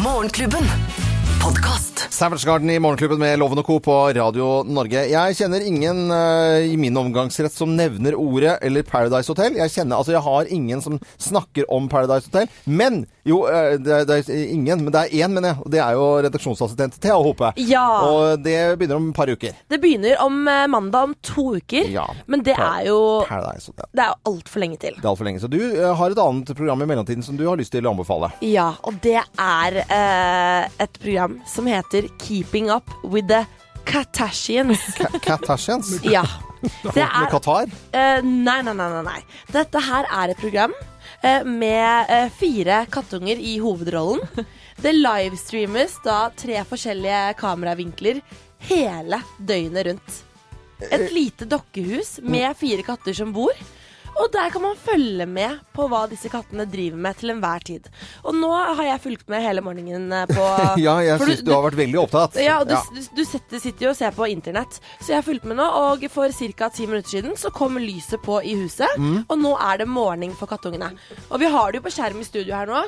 Morgenklubben. 0.05 1.14
Podkast. 1.45 2.07
Savage 2.15 2.47
Garden 2.47 2.71
i 2.71 2.79
Morgenklubben 2.81 3.19
med 3.21 3.39
Loven 3.39 3.59
og 3.61 3.67
Co. 3.67 3.75
på 3.83 3.95
Radio 4.17 4.63
Norge. 4.65 5.03
Jeg 5.11 5.35
kjenner 5.37 5.61
ingen 5.67 5.99
uh, 6.09 6.63
i 6.65 6.77
min 6.81 6.97
omgangsrett 6.97 7.53
som 7.53 7.75
nevner 7.77 8.15
ordet 8.17 8.55
eller 8.65 8.85
Paradise 8.87 9.29
Hotel. 9.29 9.59
Jeg 9.59 9.73
kjenner, 9.75 9.99
altså 9.99 10.15
jeg 10.15 10.23
har 10.25 10.49
ingen 10.57 10.81
som 10.81 10.97
snakker 11.21 11.67
om 11.75 11.89
Paradise 11.93 12.31
Hotel. 12.31 12.49
Men, 12.65 13.03
jo, 13.29 13.43
uh, 13.45 13.75
det, 13.77 13.93
er- 13.93 14.07
det 14.09 14.17
er 14.23 14.45
ingen, 14.55 14.87
men 14.87 14.95
det 14.95 15.03
er 15.03 15.13
én, 15.27 15.35
mener 15.37 15.53
jeg. 15.53 15.61
Og 15.67 15.75
det 15.75 15.83
er 15.85 15.99
jo 15.99 16.07
redaksjonsassistent 16.29 16.97
Thea 17.05 17.19
Hope. 17.21 17.51
Ja. 17.61 17.85
Og 18.09 18.41
det 18.47 18.57
begynner 18.81 19.03
om 19.03 19.11
et 19.13 19.19
par 19.21 19.29
uker. 19.35 19.59
Det 19.75 19.81
begynner 19.85 20.17
om 20.25 20.41
uh, 20.49 20.63
mandag 20.73 21.11
om 21.11 21.15
to 21.29 21.51
uker, 21.59 21.91
Ja. 21.93 22.07
men 22.25 22.47
det 22.47 22.57
Pa- 22.57 22.71
er 22.81 22.89
jo 22.89 22.99
Paradise 23.29 23.69
Hotel. 23.75 23.91
Det 23.93 24.07
er 24.07 24.15
jo 24.15 24.33
altfor 24.33 24.65
lenge 24.65 24.81
til. 24.87 24.97
Det 24.97 25.05
er 25.05 25.13
altfor 25.13 25.29
lenge. 25.29 25.45
Så 25.45 25.53
du 25.53 25.61
har 26.01 26.17
et 26.17 26.25
annet 26.25 26.55
program 26.57 26.87
i 26.87 26.91
mellomtiden 26.95 27.27
som 27.27 27.37
du 27.37 27.45
har 27.51 27.61
lyst 27.61 27.75
til 27.77 27.85
å 27.85 27.93
anbefale. 27.93 28.33
Ja, 28.49 28.71
og 28.89 28.97
det 29.05 29.19
er 29.21 29.81
eh, 29.85 30.73
et 30.87 31.01
program 31.05 31.34
som 31.47 31.67
heter 31.67 32.09
Keeping 32.23 32.71
Up 32.71 32.91
With 33.03 33.29
The 33.29 33.45
Katashians. 33.85 34.81
Katashians? 35.23 36.01
Ja. 36.17 36.25
Folk 36.83 36.97
med 36.97 37.29
Qatar? 37.29 37.69
Uh, 37.93 38.25
nei, 38.25 38.63
nei, 38.65 38.73
nei, 38.73 39.03
nei. 39.05 39.19
Dette 39.53 39.83
her 39.85 40.07
er 40.09 40.33
et 40.33 40.41
program 40.41 40.73
uh, 40.73 41.43
med 41.45 42.09
uh, 42.09 42.31
fire 42.33 42.85
kattunger 42.93 43.37
i 43.37 43.59
hovedrollen. 43.61 44.25
Det 44.81 44.95
livestreames 44.97 45.99
da 46.05 46.31
tre 46.37 46.63
forskjellige 46.69 47.35
kameravinkler 47.41 48.23
hele 48.71 49.21
døgnet 49.39 49.87
rundt. 49.91 50.17
Et 50.91 51.07
lite 51.13 51.47
dokkehus 51.49 52.19
med 52.25 52.57
fire 52.59 52.85
katter 52.87 53.17
som 53.17 53.33
bor. 53.37 53.53
Og 54.21 54.29
der 54.33 54.51
kan 54.55 54.63
man 54.63 54.77
følge 54.79 55.27
med 55.27 55.59
på 55.75 55.87
hva 55.91 56.05
disse 56.11 56.31
kattene 56.31 56.65
driver 56.71 57.01
med 57.07 57.17
til 57.19 57.33
enhver 57.35 57.65
tid. 57.67 57.89
Og 58.23 58.37
nå 58.39 58.51
har 58.55 58.83
jeg 58.87 59.03
fulgt 59.03 59.29
med 59.33 59.43
hele 59.43 59.63
morgenen 59.65 60.13
eh, 60.15 60.27
på 60.31 60.45
Ja, 60.85 60.97
jeg 61.03 61.19
syns 61.23 61.43
du 61.45 61.51
har 61.55 61.65
vært 61.67 61.79
veldig 61.81 61.99
opptatt. 62.05 62.39
ja, 62.43 62.61
og 62.63 62.71
du, 62.71 62.77
du, 62.95 63.01
du 63.19 63.25
sitter, 63.27 63.59
sitter 63.63 63.89
jo 63.89 63.91
og 63.95 63.99
ser 63.99 64.15
på 64.15 64.29
internett. 64.31 64.79
Så 65.01 65.13
jeg 65.13 65.19
har 65.19 65.27
fulgt 65.27 65.49
med 65.51 65.59
nå, 65.59 65.67
og 65.67 66.07
for 66.15 66.31
ca. 66.31 66.69
ti 66.75 66.87
minutter 66.87 67.17
siden 67.17 67.35
så 67.41 67.51
kom 67.55 67.79
lyset 67.83 68.23
på 68.23 68.39
i 68.47 68.55
huset. 68.61 68.95
Mm. 68.99 69.25
Og 69.27 69.37
nå 69.43 69.55
er 69.59 69.83
det 69.83 69.89
morgen 69.91 70.35
for 70.39 70.51
kattungene. 70.51 70.93
Og 71.31 71.41
vi 71.43 71.51
har 71.51 71.73
det 71.75 71.83
jo 71.83 71.87
på 71.89 71.95
skjerm 71.97 72.23
i 72.23 72.29
studio 72.29 72.55
her 72.55 72.71
nå. 72.71 72.85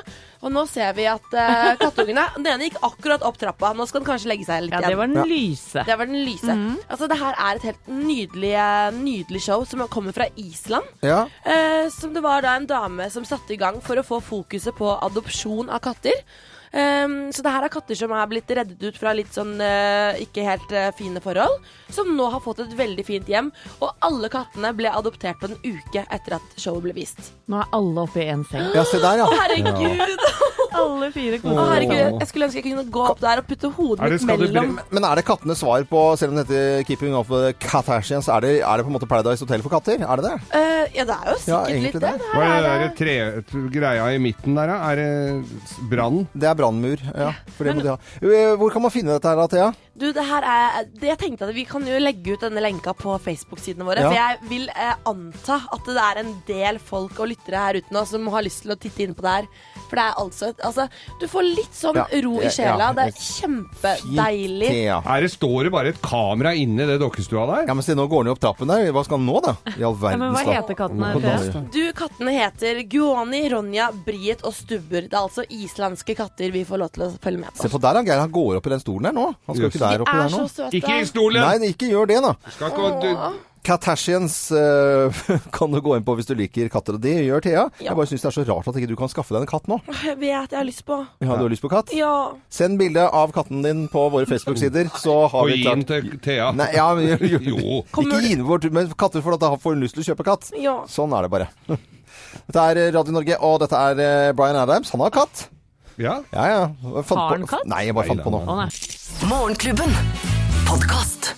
Og 0.47 0.53
nå 0.53 0.63
ser 0.69 0.93
vi 0.93 1.07
at 1.09 1.25
uh, 1.33 1.71
kattungene 1.81 2.27
Den 2.37 2.45
ene 2.53 2.67
gikk 2.69 2.77
akkurat 2.85 3.23
opp 3.25 3.39
trappa. 3.41 3.73
Nå 3.75 3.87
skal 3.89 4.03
den 4.03 4.09
kanskje 4.11 4.31
legge 4.31 4.45
seg 4.47 4.63
litt 4.67 4.71
igjen. 4.75 4.85
Ja, 4.85 4.93
det 4.93 4.99
var 5.01 5.11
den 5.11 5.17
Ja. 5.17 5.27
lyse. 5.27 5.83
Det 5.87 5.97
var 5.97 6.05
den 6.09 6.23
lyse. 6.27 6.55
Altså, 6.87 7.07
det 7.09 7.17
her 7.19 7.35
er 7.41 7.57
et 7.59 7.65
helt 7.71 7.89
nydelig, 7.89 8.53
eh, 8.55 8.91
nydelig 8.95 9.41
show 9.47 9.65
som 9.67 9.81
kommer 9.91 10.13
fra 10.15 10.27
Island. 10.39 10.85
Ja. 11.03 11.16
Eh, 11.25 11.87
som 11.93 12.13
det 12.15 12.23
var 12.25 12.45
da 12.45 12.57
en 12.57 12.69
dame 12.69 13.09
som 13.13 13.25
satte 13.27 13.55
i 13.55 13.59
gang 13.61 13.81
for 13.83 13.99
å 13.99 14.05
få 14.05 14.21
fokuset 14.23 14.75
på 14.77 14.91
adopsjon 15.09 15.71
av 15.73 15.83
katter. 15.83 16.21
Um, 16.67 17.31
så 17.31 17.41
det 17.45 17.51
her 17.53 17.63
er 17.63 17.71
katter 17.71 17.95
som 17.95 18.11
er 18.11 18.27
blitt 18.27 18.51
reddet 18.51 18.81
ut 18.83 18.97
fra 18.99 19.13
litt 19.15 19.31
sånn 19.31 19.53
uh, 19.55 20.17
ikke 20.19 20.43
helt 20.43 20.73
uh, 20.75 20.89
fine 20.97 21.21
forhold. 21.23 21.63
Som 21.93 22.11
nå 22.17 22.27
har 22.33 22.43
fått 22.43 22.65
et 22.65 22.75
veldig 22.77 23.05
fint 23.07 23.31
hjem. 23.31 23.53
Og 23.79 23.89
alle 24.05 24.29
kattene 24.33 24.73
ble 24.77 24.91
adoptert 24.91 25.39
på 25.41 25.49
en 25.49 25.57
uke 25.63 26.03
etter 26.03 26.37
at 26.37 26.59
showet 26.59 26.83
ble 26.85 26.97
vist. 26.97 27.31
Nå 27.47 27.61
er 27.63 27.71
alle 27.77 28.03
oppe 28.03 28.23
i 28.23 28.29
én 28.33 28.43
seng. 28.51 28.67
Ja, 28.75 28.85
se 28.87 28.99
der, 29.01 29.23
ja. 29.23 29.29
Å, 29.29 29.41
herregud! 29.45 30.27
Alle 30.77 31.09
fire 31.15 31.39
Å, 31.41 31.55
herregud! 31.71 32.19
Jeg 32.21 32.27
skulle 32.31 32.47
ønske 32.47 32.61
jeg 32.61 32.65
kunne 32.67 32.85
gå 32.93 33.03
opp 33.11 33.19
der 33.23 33.41
og 33.41 33.47
putte 33.49 33.71
hodet 33.77 34.11
mitt 34.13 34.25
mellom 34.29 34.75
Men 34.93 35.07
er 35.09 35.19
det 35.21 35.25
kattenes 35.27 35.61
svar 35.63 35.83
på, 35.89 36.03
selv 36.19 36.33
om 36.33 36.39
det 36.39 36.45
heter 36.47 36.85
Keeping 36.89 37.15
Up 37.17 37.29
with 37.33 37.47
the 37.47 37.53
Kardashians, 37.67 38.29
er 38.31 38.45
det, 38.45 38.53
er 38.61 38.77
det 38.81 38.85
på 38.87 38.91
en 38.93 38.97
måte 38.99 39.09
Paradise 39.09 39.43
Hotel 39.45 39.63
for 39.65 39.73
katter? 39.77 40.01
Er 40.05 40.21
det 40.21 40.29
det? 40.29 40.35
Eh, 40.61 40.73
Ja, 40.97 41.03
det 41.09 41.15
er 41.17 41.25
jo 41.27 41.35
Ja, 41.35 41.37
sikkert 41.37 41.67
egentlig 41.67 41.93
litt 41.93 42.01
det. 42.01 42.11
det. 42.17 42.29
Hva 42.33 42.45
er 42.47 42.61
det 42.63 42.75
det 42.81 42.91
tre, 43.01 43.15
greia 43.73 44.05
i 44.15 44.19
midten 44.23 44.55
der, 44.55 44.71
da? 44.71 44.77
Er 44.91 45.01
det 45.01 45.89
brann? 45.91 46.21
Det 46.33 46.47
er 46.47 46.55
brannmur, 46.59 47.01
ja. 47.11 47.31
For 47.57 47.67
det 47.67 47.75
må 47.75 47.83
de 47.83 47.91
ha. 47.91 47.97
Eh, 48.21 48.53
Hvor 48.57 48.71
kan 48.73 48.81
man 48.85 48.93
finne 48.93 49.11
dette 49.17 49.27
her, 49.27 49.35
da, 49.41 49.47
Thea? 49.51 49.67
Du, 49.97 50.05
det 50.13 50.21
her 50.29 50.45
er 50.45 50.83
det 50.93 51.07
Jeg 51.09 51.17
tenkte 51.17 51.47
at 51.47 51.55
Vi 51.57 51.63
kan 51.65 51.81
jo 51.87 51.97
legge 51.97 52.35
ut 52.35 52.43
denne 52.45 52.61
lenka 52.61 52.93
på 52.93 53.15
Facebook-sidene 53.23 53.85
våre. 53.87 54.03
Ja. 54.05 54.11
For 54.11 54.17
jeg 54.19 54.49
vil 54.51 54.67
eh, 54.69 54.93
anta 55.09 55.57
at 55.73 55.87
det 55.89 55.97
er 56.03 56.21
en 56.21 56.33
del 56.47 56.77
folk 56.79 57.17
og 57.19 57.31
lyttere 57.33 57.63
her 57.65 57.79
ute 57.81 57.95
nå 57.95 58.03
som 58.05 58.27
har 58.33 58.45
lyst 58.45 58.61
til 58.63 58.75
å 58.75 58.79
titte 58.79 59.03
inn 59.07 59.15
på 59.17 59.25
det 59.25 59.33
her. 59.39 59.49
For 59.87 59.97
det 59.97 60.05
er 60.05 60.21
altså 60.21 60.51
Altså, 60.67 60.87
du 61.21 61.25
får 61.31 61.47
litt 61.47 61.73
sånn 61.77 61.95
Ja, 61.97 62.05
ro 62.23 62.33
i 62.41 62.45
ja, 62.47 62.51
sjela. 62.53 62.89
ja. 62.89 62.93
det 62.97 63.05
er 63.07 63.17
kjempedeilig. 63.17 64.71
Ja. 64.85 64.99
Her 65.05 65.27
står 65.31 65.67
det 65.67 65.71
bare 65.73 65.91
et 65.93 66.01
kamera 66.03 66.53
inni 66.57 66.85
det 66.87 66.97
dokkestua 67.01 67.45
der? 67.49 67.67
Ja, 67.69 67.75
men 67.77 67.85
se, 67.85 67.95
nå 67.97 68.05
går 68.11 68.23
den 68.25 68.31
jo 68.31 68.35
opp 68.37 68.41
trappen 68.43 68.71
der. 68.71 68.87
Hva 68.95 69.03
skal 69.07 69.21
den 69.21 69.27
nå, 69.29 69.39
da? 69.45 69.55
I 69.77 69.85
all 69.87 69.95
verdens 69.97 70.21
men 70.21 70.35
hva 70.35 70.43
land. 70.43 70.53
heter 70.57 70.79
kattene, 70.83 71.11
Thea? 71.23 71.63
Du, 71.73 71.81
kattene 71.97 72.35
heter 72.37 72.81
Guani, 72.91 73.43
Ronja, 73.53 73.89
Briet 74.05 74.43
og 74.47 74.55
Stubber. 74.57 75.07
Det 75.07 75.13
er 75.17 75.21
altså 75.23 75.45
islandske 75.49 76.15
katter 76.17 76.53
vi 76.53 76.63
får 76.67 76.83
lov 76.83 76.93
til 76.95 77.07
å 77.07 77.11
følge 77.23 77.43
med 77.43 77.57
Se 77.57 77.67
på. 77.67 77.75
på 77.77 77.83
der, 77.87 78.01
han 78.01 78.07
Geir. 78.07 78.23
Han 78.23 78.33
går 78.33 78.59
opp 78.61 78.67
i 78.69 78.75
den 78.75 78.83
stolen 78.83 79.09
der 79.09 79.17
nå. 79.17 79.27
Han 79.47 79.55
skal 79.57 79.67
jo 79.67 79.73
ikke 79.73 79.83
der 79.85 80.05
oppe 80.05 80.15
er 80.17 80.23
der 80.27 80.33
nå. 80.35 80.45
så 80.47 80.63
søte. 80.63 80.77
Ikke 80.81 80.99
i 81.01 81.05
stolen! 81.09 81.43
Nei, 81.47 81.71
ikke 81.73 81.91
gjør 81.91 82.09
det, 82.13 82.21
da. 82.25 82.33
Skal 82.55 82.73
ikke, 82.73 82.89
du, 83.03 83.41
Kardashians 83.67 84.35
eh, 84.55 85.17
kan 85.55 85.73
du 85.73 85.79
gå 85.83 85.97
inn 85.97 86.05
på 86.07 86.15
hvis 86.17 86.29
du 86.29 86.33
liker 86.39 86.69
katter, 86.71 86.95
og 86.95 87.03
det 87.03 87.15
gjør 87.25 87.43
Thea. 87.43 87.65
Ja. 87.81 87.89
Jeg 87.89 87.97
bare 87.99 88.09
syns 88.09 88.23
det 88.23 88.29
er 88.29 88.35
så 88.37 88.45
rart 88.47 88.69
at 88.71 88.79
ikke 88.79 88.91
du 88.93 88.95
kan 88.99 89.11
skaffe 89.11 89.35
deg 89.35 89.43
en 89.43 89.49
katt 89.49 89.67
nå. 89.71 89.79
Jeg 90.05 90.15
vet 90.21 90.55
jeg 90.55 90.59
har 90.59 90.67
lyst 90.67 90.85
på. 90.87 90.99
Ja, 91.23 91.35
du 91.35 91.43
har 91.45 91.51
lyst 91.51 91.65
på 91.65 91.71
katt? 91.71 91.91
Ja. 91.95 92.13
Send 92.53 92.79
bilde 92.79 93.03
av 93.03 93.33
katten 93.35 93.65
din 93.65 93.85
på 93.91 94.07
våre 94.13 94.29
Facebook-sider, 94.29 94.91
så 95.01 95.17
har 95.33 95.43
og 95.43 95.51
vi 95.51 95.59
gi 95.59 95.67
den 95.67 95.83
til 95.89 96.09
Thea. 96.23 96.53
Nei, 96.55 96.69
ja, 96.77 96.87
men, 96.95 97.11
jo, 97.33 97.41
Jo. 97.47 97.81
Ikke 98.05 98.23
gi 98.23 98.33
den 98.37 98.47
bort 98.47 98.67
men 98.71 98.89
katter, 98.95 99.23
for 99.25 99.35
da 99.41 99.53
får 99.59 99.75
hun 99.75 99.83
lyst 99.83 99.97
til 99.97 100.05
å 100.05 100.09
kjøpe 100.13 100.27
katt. 100.27 100.51
Ja. 100.61 100.79
Sånn 100.91 101.15
er 101.17 101.27
det 101.27 101.33
bare. 101.35 101.51
Dette 102.47 102.63
er 102.63 102.81
Radio 102.95 103.13
Norge, 103.15 103.37
og 103.43 103.59
dette 103.63 103.79
er 103.89 103.97
Brian 103.97 104.35
Bryan 104.37 104.61
Adams. 104.63 104.93
Han 104.95 105.03
har 105.03 105.11
katt. 105.15 105.47
Ja. 105.97 106.19
Ja, 106.31 106.45
ja. 106.53 106.61
Har 106.85 107.31
han 107.33 107.47
katt? 107.49 107.65
Nei, 107.67 107.87
jeg 107.89 107.97
bare 107.97 108.13
fant 108.13 108.23
på 108.23 108.31
Å 108.31 108.37
noe. 108.37 108.61
nei. 108.61 108.69
Morgenklubben. 109.27 109.97
Podkast. 110.69 111.33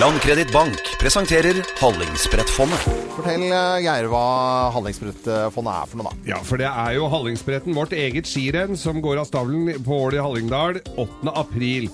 Landkreditt 0.00 0.52
Bank 0.52 0.78
presenterer 0.98 1.58
Hallingsbrettfondet. 1.76 2.84
Fortell 3.12 3.44
eh, 3.44 3.82
Geir 3.84 4.08
hva 4.10 4.22
Hallingsbrettfondet 4.72 5.74
er 5.74 5.90
for 5.90 6.00
noe, 6.00 6.08
da. 6.08 6.30
Ja, 6.32 6.38
for 6.46 6.60
det 6.62 6.70
er 6.70 6.94
jo 6.96 7.10
Hallingsbretten, 7.12 7.76
vårt 7.76 7.92
eget 7.96 8.30
skirenn, 8.30 8.78
som 8.80 9.02
går 9.04 9.20
av 9.20 9.28
stabelen 9.28 9.84
på 9.84 9.98
Ål 10.06 10.16
i 10.16 10.22
Hallingdal 10.24 10.80
8. 10.96 11.34
april. 11.36 11.90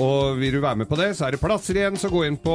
Og 0.00 0.38
vil 0.40 0.54
du 0.56 0.60
være 0.62 0.78
med 0.80 0.88
på 0.88 0.96
det, 0.96 1.10
så 1.18 1.26
er 1.26 1.34
det 1.34 1.40
plasser 1.42 1.76
igjen, 1.76 1.98
så 2.00 2.08
gå 2.08 2.22
inn 2.24 2.38
på 2.40 2.52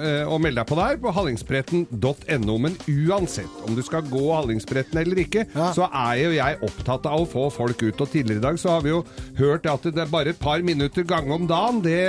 eh, 0.00 0.22
og 0.24 0.38
meld 0.40 0.56
deg 0.56 0.64
på 0.70 0.78
der 0.78 0.96
på 1.02 1.10
hallingsbretten.no. 1.12 2.54
Men 2.62 2.76
uansett 2.88 3.58
om 3.68 3.74
du 3.76 3.82
skal 3.84 4.06
gå 4.08 4.22
Hallingsbretten 4.34 4.96
eller 5.02 5.20
ikke, 5.24 5.44
så 5.76 5.86
er 5.90 6.22
jo 6.22 6.30
jeg 6.34 6.58
opptatt 6.64 7.04
av 7.10 7.20
å 7.20 7.26
få 7.28 7.44
folk 7.52 7.82
ut. 7.84 8.00
Og 8.00 8.08
tidligere 8.10 8.40
i 8.40 8.44
dag 8.46 8.58
så 8.60 8.72
har 8.76 8.84
vi 8.86 8.94
jo 8.94 9.02
hørt 9.38 9.68
at 9.70 9.84
det 9.92 10.02
er 10.06 10.10
bare 10.12 10.32
et 10.32 10.40
par 10.40 10.64
minutter 10.64 11.04
gange 11.08 11.36
om 11.36 11.44
dagen, 11.50 11.82
det 11.84 12.00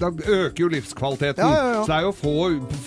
da 0.00 0.10
øker 0.10 0.64
jo 0.64 0.70
livskvaliteten. 0.74 1.44
Ja, 1.44 1.54
ja, 1.54 1.70
ja. 1.76 1.84
Så 1.84 1.92
det 1.92 1.98
er 2.00 2.06
jo 2.08 2.12
å 2.12 2.18
få, 2.18 2.34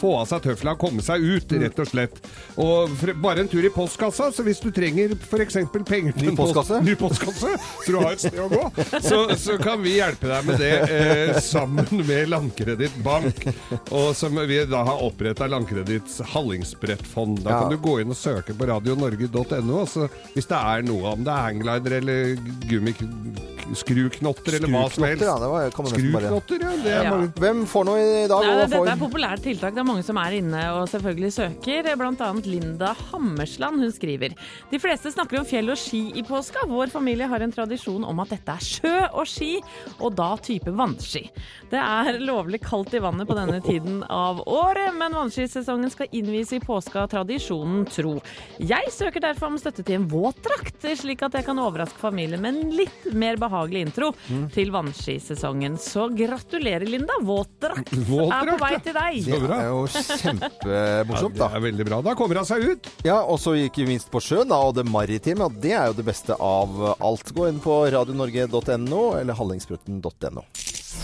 få 0.02 0.14
av 0.20 0.28
seg 0.34 0.44
tøfla, 0.50 0.76
komme 0.84 1.06
seg 1.06 1.24
ut, 1.24 1.56
rett 1.64 1.80
og 1.80 1.90
slett. 1.94 2.20
Og 2.60 2.92
for, 3.00 3.14
bare 3.24 3.46
en 3.46 3.52
tur 3.52 3.64
i 3.64 3.72
postkassa, 3.74 4.30
så 4.36 4.46
hvis 4.46 4.60
du 4.64 4.68
trenger 4.76 5.16
f.eks. 5.16 5.62
penger 5.88 6.20
til 6.20 6.34
Ny 6.34 6.36
postkasse. 6.38 6.76
post- 6.82 6.88
ny 6.92 6.98
postkasse, 7.00 7.56
så 7.86 7.96
du 7.96 8.00
har 8.04 8.12
et 8.18 8.26
sted 8.28 8.44
å 8.44 8.52
gå, 8.52 8.64
så, 9.00 9.24
så 9.40 9.58
kan 9.64 9.80
vi 9.84 9.96
hjelpe 10.02 10.28
deg 10.30 10.48
med 10.52 10.60
det. 10.60 10.73
Med, 10.74 11.30
eh, 11.30 11.40
sammen 11.40 11.88
med 12.08 12.30
Landkreditt 12.30 12.96
Bank, 13.06 13.46
og 13.92 14.16
som 14.16 14.36
vi 14.48 14.60
da 14.70 14.84
har 14.88 15.02
oppretta 15.06 15.48
Landkreditts 15.50 16.20
Hallingsbrettfond. 16.34 17.44
Da 17.44 17.50
Ja. 17.50 17.60
kan 17.62 17.72
du 17.72 17.78
gå 17.78 18.00
inn 18.02 18.10
og 18.10 18.18
søke 18.18 18.54
på 18.58 18.68
radionorge.no, 18.68 19.80
og 19.84 20.10
hvis 20.34 20.48
det 20.50 20.58
er 20.60 20.82
noe 20.88 21.14
om 21.14 21.24
det 21.24 21.34
er 21.34 21.46
hanglider 21.50 21.98
eller 22.02 22.36
gummiskruknotter 22.70 24.58
eller 24.58 24.70
hva 24.74 24.84
som 24.92 25.04
helst. 25.06 25.22
Skruknotter, 25.24 25.28
ja, 25.30 25.36
det 25.40 25.50
var- 25.54 25.72
kan 25.72 25.86
man 25.86 25.94
nesten 25.94 26.12
bare- 26.14 26.30
Skruknotter, 26.30 26.60
ja. 26.62 26.72
Det 26.84 26.92
er 26.94 27.04
Ja. 27.04 27.10
mange. 27.12 27.34
Hvem 27.34 27.66
får 27.68 27.86
noe 27.86 28.00
i 28.24 28.28
dag? 28.28 28.70
Dette 28.70 28.92
er 28.92 28.98
populært 28.98 29.42
tiltak. 29.44 29.74
Det 29.74 29.78
er 29.80 29.84
mange 29.84 30.04
som 30.04 30.18
er 30.18 30.32
inne 30.32 30.64
og 30.74 30.88
selvfølgelig 30.90 31.32
søker. 31.34 31.96
Blant 31.98 32.20
annet 32.22 32.46
Linda 32.46 32.94
Hammersland. 33.12 33.80
Hun 33.80 33.92
skriver 33.92 34.34
De 34.72 34.80
fleste 34.80 35.12
snakker 35.14 35.40
om 35.40 35.46
fjell 35.46 35.70
og 35.70 35.78
ski 35.78 36.12
i 36.16 36.22
påska. 36.24 36.66
Vår 36.68 36.88
familie 36.90 37.28
har 37.28 37.40
en 37.42 37.52
tradisjon 37.52 38.04
om 38.06 38.20
at 38.20 38.30
dette 38.30 38.50
er 38.50 38.60
sjø 38.60 39.10
og 39.14 39.26
ski, 39.28 39.60
og 40.00 40.16
da 40.16 40.36
type 40.38 40.63
vannski. 40.72 41.30
Det 41.72 41.80
er 41.82 42.20
lovlig 42.24 42.62
kaldt 42.64 42.94
i 42.94 43.02
vannet 43.04 43.28
på 43.28 43.36
denne 43.38 43.60
tiden 43.66 44.04
av 44.10 44.40
året, 44.48 44.94
men 44.96 45.14
vannskisesongen 45.18 45.90
skal 45.92 46.08
innvies 46.16 46.54
i 46.54 46.60
påska, 46.64 47.08
tradisjonen 47.12 47.86
tro. 47.90 48.16
Jeg 48.60 48.92
søker 48.94 49.20
derfor 49.26 49.48
om 49.52 49.58
støtte 49.60 49.84
til 49.84 49.96
en 50.02 50.08
våtdrakt, 50.12 50.86
slik 51.00 51.24
at 51.26 51.34
jeg 51.40 51.46
kan 51.48 51.60
overraske 51.60 52.00
familien 52.00 52.42
med 52.44 52.56
en 52.56 52.72
litt 52.78 53.10
mer 53.14 53.36
behagelig 53.42 53.82
intro 53.88 54.12
Mm. 54.30 54.46
til 54.54 54.70
vannskisesongen. 54.72 55.78
Så 55.82 56.08
gratulerer, 56.16 56.86
Linda. 56.88 57.14
Våtdrakt 57.26 57.92
er 57.94 58.50
på 58.52 58.58
vei 58.62 58.74
til 58.84 58.94
deg. 58.96 59.20
Det 59.26 59.40
er 59.58 59.68
jo 59.72 59.82
kjempemorsomt, 60.24 61.38
da. 61.38 61.48
Det 61.50 61.58
er 61.58 61.64
veldig 61.68 61.86
bra. 61.88 62.02
Da 62.06 62.14
kommer 62.20 62.40
han 62.42 62.48
seg 62.48 62.64
ut. 62.70 62.90
Ja, 63.06 63.20
og 63.24 63.40
så 63.42 63.56
gikk 63.58 63.78
vi 63.82 63.88
minst 63.94 64.12
på 64.14 64.22
sjøen, 64.24 64.48
da, 64.52 64.60
og 64.64 64.76
det 64.78 64.86
maritime. 64.90 65.48
Og 65.50 65.58
det 65.64 65.74
er 65.76 65.90
jo 65.92 65.98
det 65.98 66.06
beste 66.08 66.38
av 66.40 66.78
alt. 67.00 67.34
Gå 67.36 67.48
inn 67.50 67.60
på 67.64 67.80
radionorge.no 67.94 69.02
eller 69.20 69.34
hallingsbrutten.no. 69.40 70.46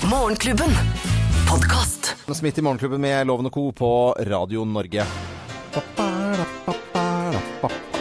Morgenklubben. 0.09 0.69
Podkast. 1.49 2.15
Smitt 2.33 2.57
i 2.57 2.61
Morgenklubben 2.61 3.01
med 3.01 3.27
Loven 3.27 3.49
og 3.49 3.53
Co. 3.53 3.71
på 3.71 3.91
Radio 4.29 4.65
Norge. 4.65 5.05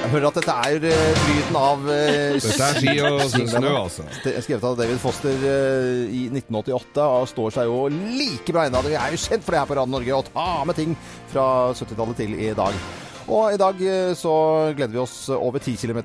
Jeg 0.09 0.15
hører 0.15 0.29
at 0.31 0.39
dette 0.39 0.53
er 0.65 0.85
eh, 0.89 1.19
lyden 1.29 1.57
av 1.61 1.83
uh, 1.85 2.37
Dette 2.41 2.69
er 2.69 2.79
ski 2.81 2.95
og 3.05 3.19
snø, 3.29 3.73
altså. 3.77 4.07
Skrevet 4.25 4.65
av 4.65 4.79
David 4.79 5.03
Foster 5.03 5.35
eh, 5.51 6.07
i 6.09 6.23
1988 6.31 7.09
og 7.19 7.27
står 7.29 7.59
seg 7.59 7.69
jo 7.69 7.83
like 7.93 8.55
bra 8.55 8.65
ennå. 8.69 8.81
Vi 8.87 8.97
er 8.97 9.13
jo 9.13 9.21
kjent 9.21 9.45
for 9.45 9.53
det 9.53 9.61
her 9.61 9.69
på 9.69 9.77
Radio 9.77 9.93
Norge, 9.99 10.17
å 10.17 10.25
ta 10.31 10.49
med 10.65 10.81
ting 10.81 10.97
fra 11.29 11.45
70-tallet 11.77 12.23
til 12.25 12.39
i 12.41 12.55
dag. 12.57 12.81
Og 13.29 13.53
i 13.53 13.59
dag 13.61 13.81
eh, 13.85 14.12
så 14.17 14.35
gleder 14.77 14.95
vi 14.95 15.01
oss 15.03 15.17
over 15.35 15.61
10 15.61 15.77
km 15.77 16.01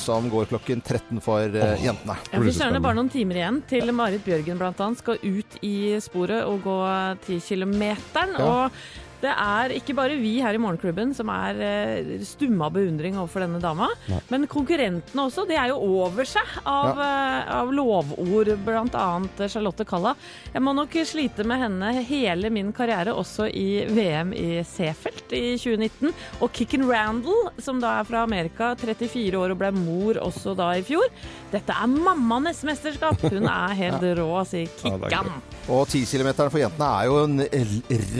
som 0.00 0.28
går 0.30 0.50
klokken 0.52 0.82
13 0.84 1.20
for 1.24 1.40
oh. 1.48 1.76
jentene. 1.80 2.16
Ja, 2.30 2.40
Fy 2.40 2.52
søren, 2.52 2.76
det 2.76 2.82
er 2.82 2.86
bare 2.88 2.98
noen 2.98 3.12
timer 3.12 3.40
igjen 3.40 3.60
til 3.70 3.92
Marit 3.96 4.24
Bjørgen 4.26 4.60
annet 4.60 5.00
skal 5.00 5.22
ut 5.22 5.60
i 5.64 5.76
sporet 6.04 6.44
og 6.44 6.60
gå 6.66 6.80
10 7.26 7.40
kilometeren. 7.48 8.36
Ja. 8.36 8.50
Og 8.50 9.08
det 9.20 9.32
er 9.32 9.74
ikke 9.76 9.94
bare 9.96 10.16
vi 10.20 10.38
her 10.40 10.56
i 10.56 10.60
Morgenklubben 10.60 11.12
som 11.16 11.30
er 11.32 11.60
eh, 11.64 12.12
stumme 12.26 12.66
av 12.66 12.74
beundring 12.74 13.18
overfor 13.18 13.44
denne 13.44 13.60
dama, 13.62 13.90
Nei. 14.08 14.20
men 14.32 14.46
konkurrentene 14.50 15.26
også. 15.26 15.44
De 15.48 15.56
er 15.58 15.70
jo 15.72 15.78
over 16.00 16.28
seg 16.28 16.54
av, 16.64 17.00
ja. 17.00 17.42
av 17.60 17.72
lovord, 17.74 18.52
annet 18.90 19.44
Charlotte 19.52 19.84
Kalla. 19.88 20.14
Jeg 20.54 20.64
må 20.64 20.74
nok 20.76 20.96
slite 21.06 21.44
med 21.48 21.60
henne 21.62 21.92
hele 22.06 22.50
min 22.52 22.72
karriere, 22.76 23.14
også 23.16 23.48
i 23.50 23.84
VM 23.90 24.32
i 24.36 24.62
Seefeld 24.66 25.34
i 25.36 25.56
2019. 25.60 26.14
Og 26.40 26.52
Kicken 26.56 26.86
Randall, 26.88 27.50
som 27.60 27.80
da 27.82 27.98
er 28.00 28.08
fra 28.08 28.24
Amerika, 28.26 28.72
34 28.80 29.36
år 29.38 29.54
og 29.54 29.60
ble 29.60 29.72
mor 29.76 30.20
også 30.24 30.56
da 30.58 30.72
i 30.78 30.84
fjor. 30.86 31.08
Dette 31.52 31.76
er 31.76 31.90
mammanes 31.90 32.64
mesterskap! 32.66 33.20
Hun 33.30 33.48
er 33.50 33.76
helt 33.78 34.08
rå, 34.20 34.30
sier 34.48 34.68
Ja, 34.84 34.96
er 34.96 35.06
Kikkan. 35.10 35.32
Og 35.70 35.84
10 35.86 36.06
km 36.08 36.30
for 36.48 36.58
jentene 36.58 36.88
er 36.98 37.10
jo 37.10 37.18
en 37.26 37.42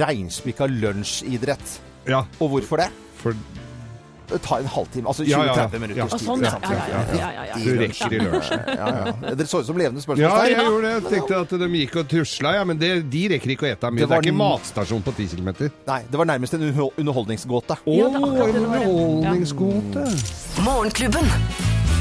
reinspikka 0.00 0.50
reinspikka 0.50 0.66
lunsjidrett. 0.90 1.78
Ja. 2.08 2.24
Og 2.40 2.54
hvorfor 2.56 2.84
det? 2.84 2.90
For 3.20 3.34
ta 4.38 4.60
en 4.60 4.66
halvtime, 4.70 5.08
altså 5.10 5.24
20-30 5.24 5.30
Ja, 5.30 5.44
ja, 5.44 5.54
ja. 5.56 5.78
minutter. 5.78 5.98
Ja. 5.98 6.18
Sånn, 6.18 6.44
ja. 6.44 6.52
Ja, 6.62 6.70
ja, 6.70 7.06
ja, 7.18 7.30
ja, 7.34 7.44
ja. 7.50 7.56
Du 7.64 7.70
rekker 7.80 8.14
i 8.14 8.20
lunsjen. 8.22 8.62
Ja, 8.68 8.90
ja. 8.94 9.34
Dere 9.34 9.46
så 9.50 9.62
ut 9.62 9.66
som 9.66 9.80
levende 9.80 10.04
spørsmål. 10.04 10.22
Ja, 10.22 10.44
jeg 10.46 10.68
gjorde 10.68 10.86
det. 10.86 10.92
Jeg 10.94 11.06
tenkte 11.16 11.40
at 11.40 11.54
de 11.64 11.70
gikk 11.80 11.96
og 12.02 12.10
tusla, 12.12 12.54
ja, 12.60 12.64
men 12.68 12.78
det, 12.80 12.92
de 13.10 13.24
rekker 13.34 13.54
ikke 13.56 13.66
å 13.66 13.70
ete 13.72 13.90
mye. 13.90 14.06
Det 14.06 14.18
er 14.20 14.28
ikke 14.30 14.38
matstasjon 14.38 15.02
på 15.06 15.16
10 15.18 15.34
km. 15.34 15.50
Nei, 15.90 16.00
det 16.06 16.22
var 16.22 16.30
nærmest 16.30 16.54
en 16.58 16.68
underholdningsgåte. 16.70 17.80
Å, 17.82 17.98
en 18.06 18.20
er 18.20 18.54
underholdningsgåte. 18.54 20.06
Morgenklubben. 20.62 21.26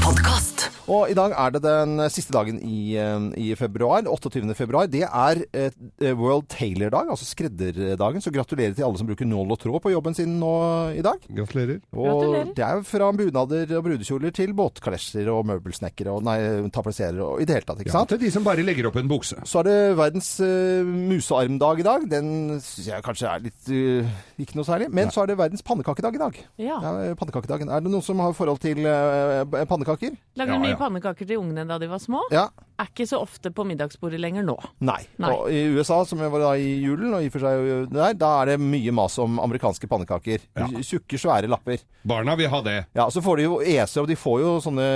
Podkast. 0.04 0.70
Og 0.90 1.06
i 1.06 1.14
dag 1.14 1.30
er 1.38 1.52
det 1.54 1.60
den 1.62 2.00
siste 2.10 2.32
dagen 2.34 2.56
i, 2.66 2.96
eh, 2.98 3.26
i 3.38 3.52
februar, 3.54 4.02
28. 4.10 4.42
februar. 4.58 4.88
Det 4.90 5.04
er 5.06 5.40
eh, 5.54 6.14
World 6.18 6.48
Tailor-dag, 6.50 7.12
altså 7.12 7.28
skredderdagen. 7.28 8.18
Så 8.24 8.32
gratulerer 8.34 8.74
til 8.74 8.82
alle 8.88 8.98
som 8.98 9.06
bruker 9.06 9.28
nål 9.28 9.54
og 9.54 9.60
tråd 9.62 9.78
på 9.84 9.92
jobben 9.92 10.16
sin 10.18 10.32
nå 10.40 10.50
i 10.98 11.04
dag. 11.06 11.22
Gratulerer. 11.30 11.78
Og 11.94 12.08
Gratulerer. 12.08 12.50
det 12.58 12.64
er 12.66 12.82
fra 12.88 13.10
bunader 13.14 13.76
og 13.78 13.84
brudekjoler 13.86 14.34
til 14.34 14.54
båtkalesjer 14.58 15.30
og 15.30 15.46
møbelsnekkere 15.52 16.16
og 16.16 16.26
nei, 16.26 16.38
tapeserer 16.74 17.22
og 17.22 17.44
i 17.44 17.46
det 17.46 17.60
hele 17.60 17.68
tatt, 17.70 17.84
ikke 17.84 17.92
Ja, 17.92 18.00
sant? 18.00 18.10
til 18.16 18.22
de 18.24 18.32
som 18.34 18.48
bare 18.50 18.66
legger 18.66 18.90
opp 18.90 18.98
en 18.98 19.12
bukse. 19.12 19.38
Så 19.46 19.62
er 19.62 19.68
det 19.70 19.78
verdens 20.00 20.32
uh, 20.42 20.82
musearmdag 20.90 21.84
i 21.84 21.86
dag. 21.86 22.08
Den 22.10 22.32
syns 22.58 22.90
jeg 22.90 23.06
kanskje 23.06 23.30
er 23.30 23.46
litt 23.46 23.70
uh, 23.70 24.10
ikke 24.42 24.58
noe 24.58 24.66
særlig. 24.66 24.90
Men 24.90 25.14
så 25.14 25.22
er 25.22 25.30
det 25.30 25.38
verdens 25.38 25.62
pannekakedag 25.62 26.18
i 26.18 26.24
dag. 26.24 26.42
Ja. 26.58 26.82
Ja, 26.82 27.14
pannekakedagen. 27.14 27.70
Er 27.70 27.78
det 27.86 27.94
noen 27.94 28.02
som 28.02 28.18
har 28.26 28.34
forhold 28.34 28.58
til 28.66 28.82
uh, 28.90 29.46
pannekaker? 29.70 30.18
Lager 30.40 30.58
Ja, 30.58 30.74
ja. 30.74 30.79
Pannekaker 30.80 31.28
til 31.28 31.38
ungene 31.42 31.66
da 31.68 31.76
de 31.82 31.86
var 31.92 32.00
små. 32.02 32.24
Ja. 32.34 32.48
Er 32.80 32.88
ikke 32.88 33.04
så 33.04 33.18
ofte 33.20 33.50
på 33.52 33.66
middagsbordet 33.68 34.16
lenger 34.22 34.42
nå. 34.48 34.54
Nei. 34.80 35.02
Nei. 35.20 35.30
Og 35.36 35.50
I 35.52 35.66
USA, 35.76 35.98
som 36.08 36.22
jeg 36.24 36.32
var 36.32 36.40
da 36.46 36.52
i 36.56 36.70
julen, 36.80 37.12
og 37.12 37.20
i 37.20 37.28
og 37.28 37.34
for 37.34 37.44
seg 37.44 37.90
der, 37.92 38.14
da 38.16 38.30
er 38.40 38.54
det 38.54 38.58
mye 38.64 38.94
mas 38.96 39.18
om 39.20 39.36
amerikanske 39.44 39.84
pannekaker. 39.90 40.46
Ja. 40.56 40.68
Tjukke, 40.80 41.20
svære 41.20 41.50
lapper. 41.52 41.84
Barna 42.08 42.32
vil 42.40 42.48
ha 42.48 42.62
det. 42.64 42.78
Ja, 42.96 43.10
Så 43.12 43.20
får 43.20 43.36
de 43.42 43.44
jo 43.50 43.58
ese, 43.60 44.00
og 44.00 44.08
de 44.08 44.16
får 44.16 44.40
jo 44.40 44.54
sånne 44.64 44.86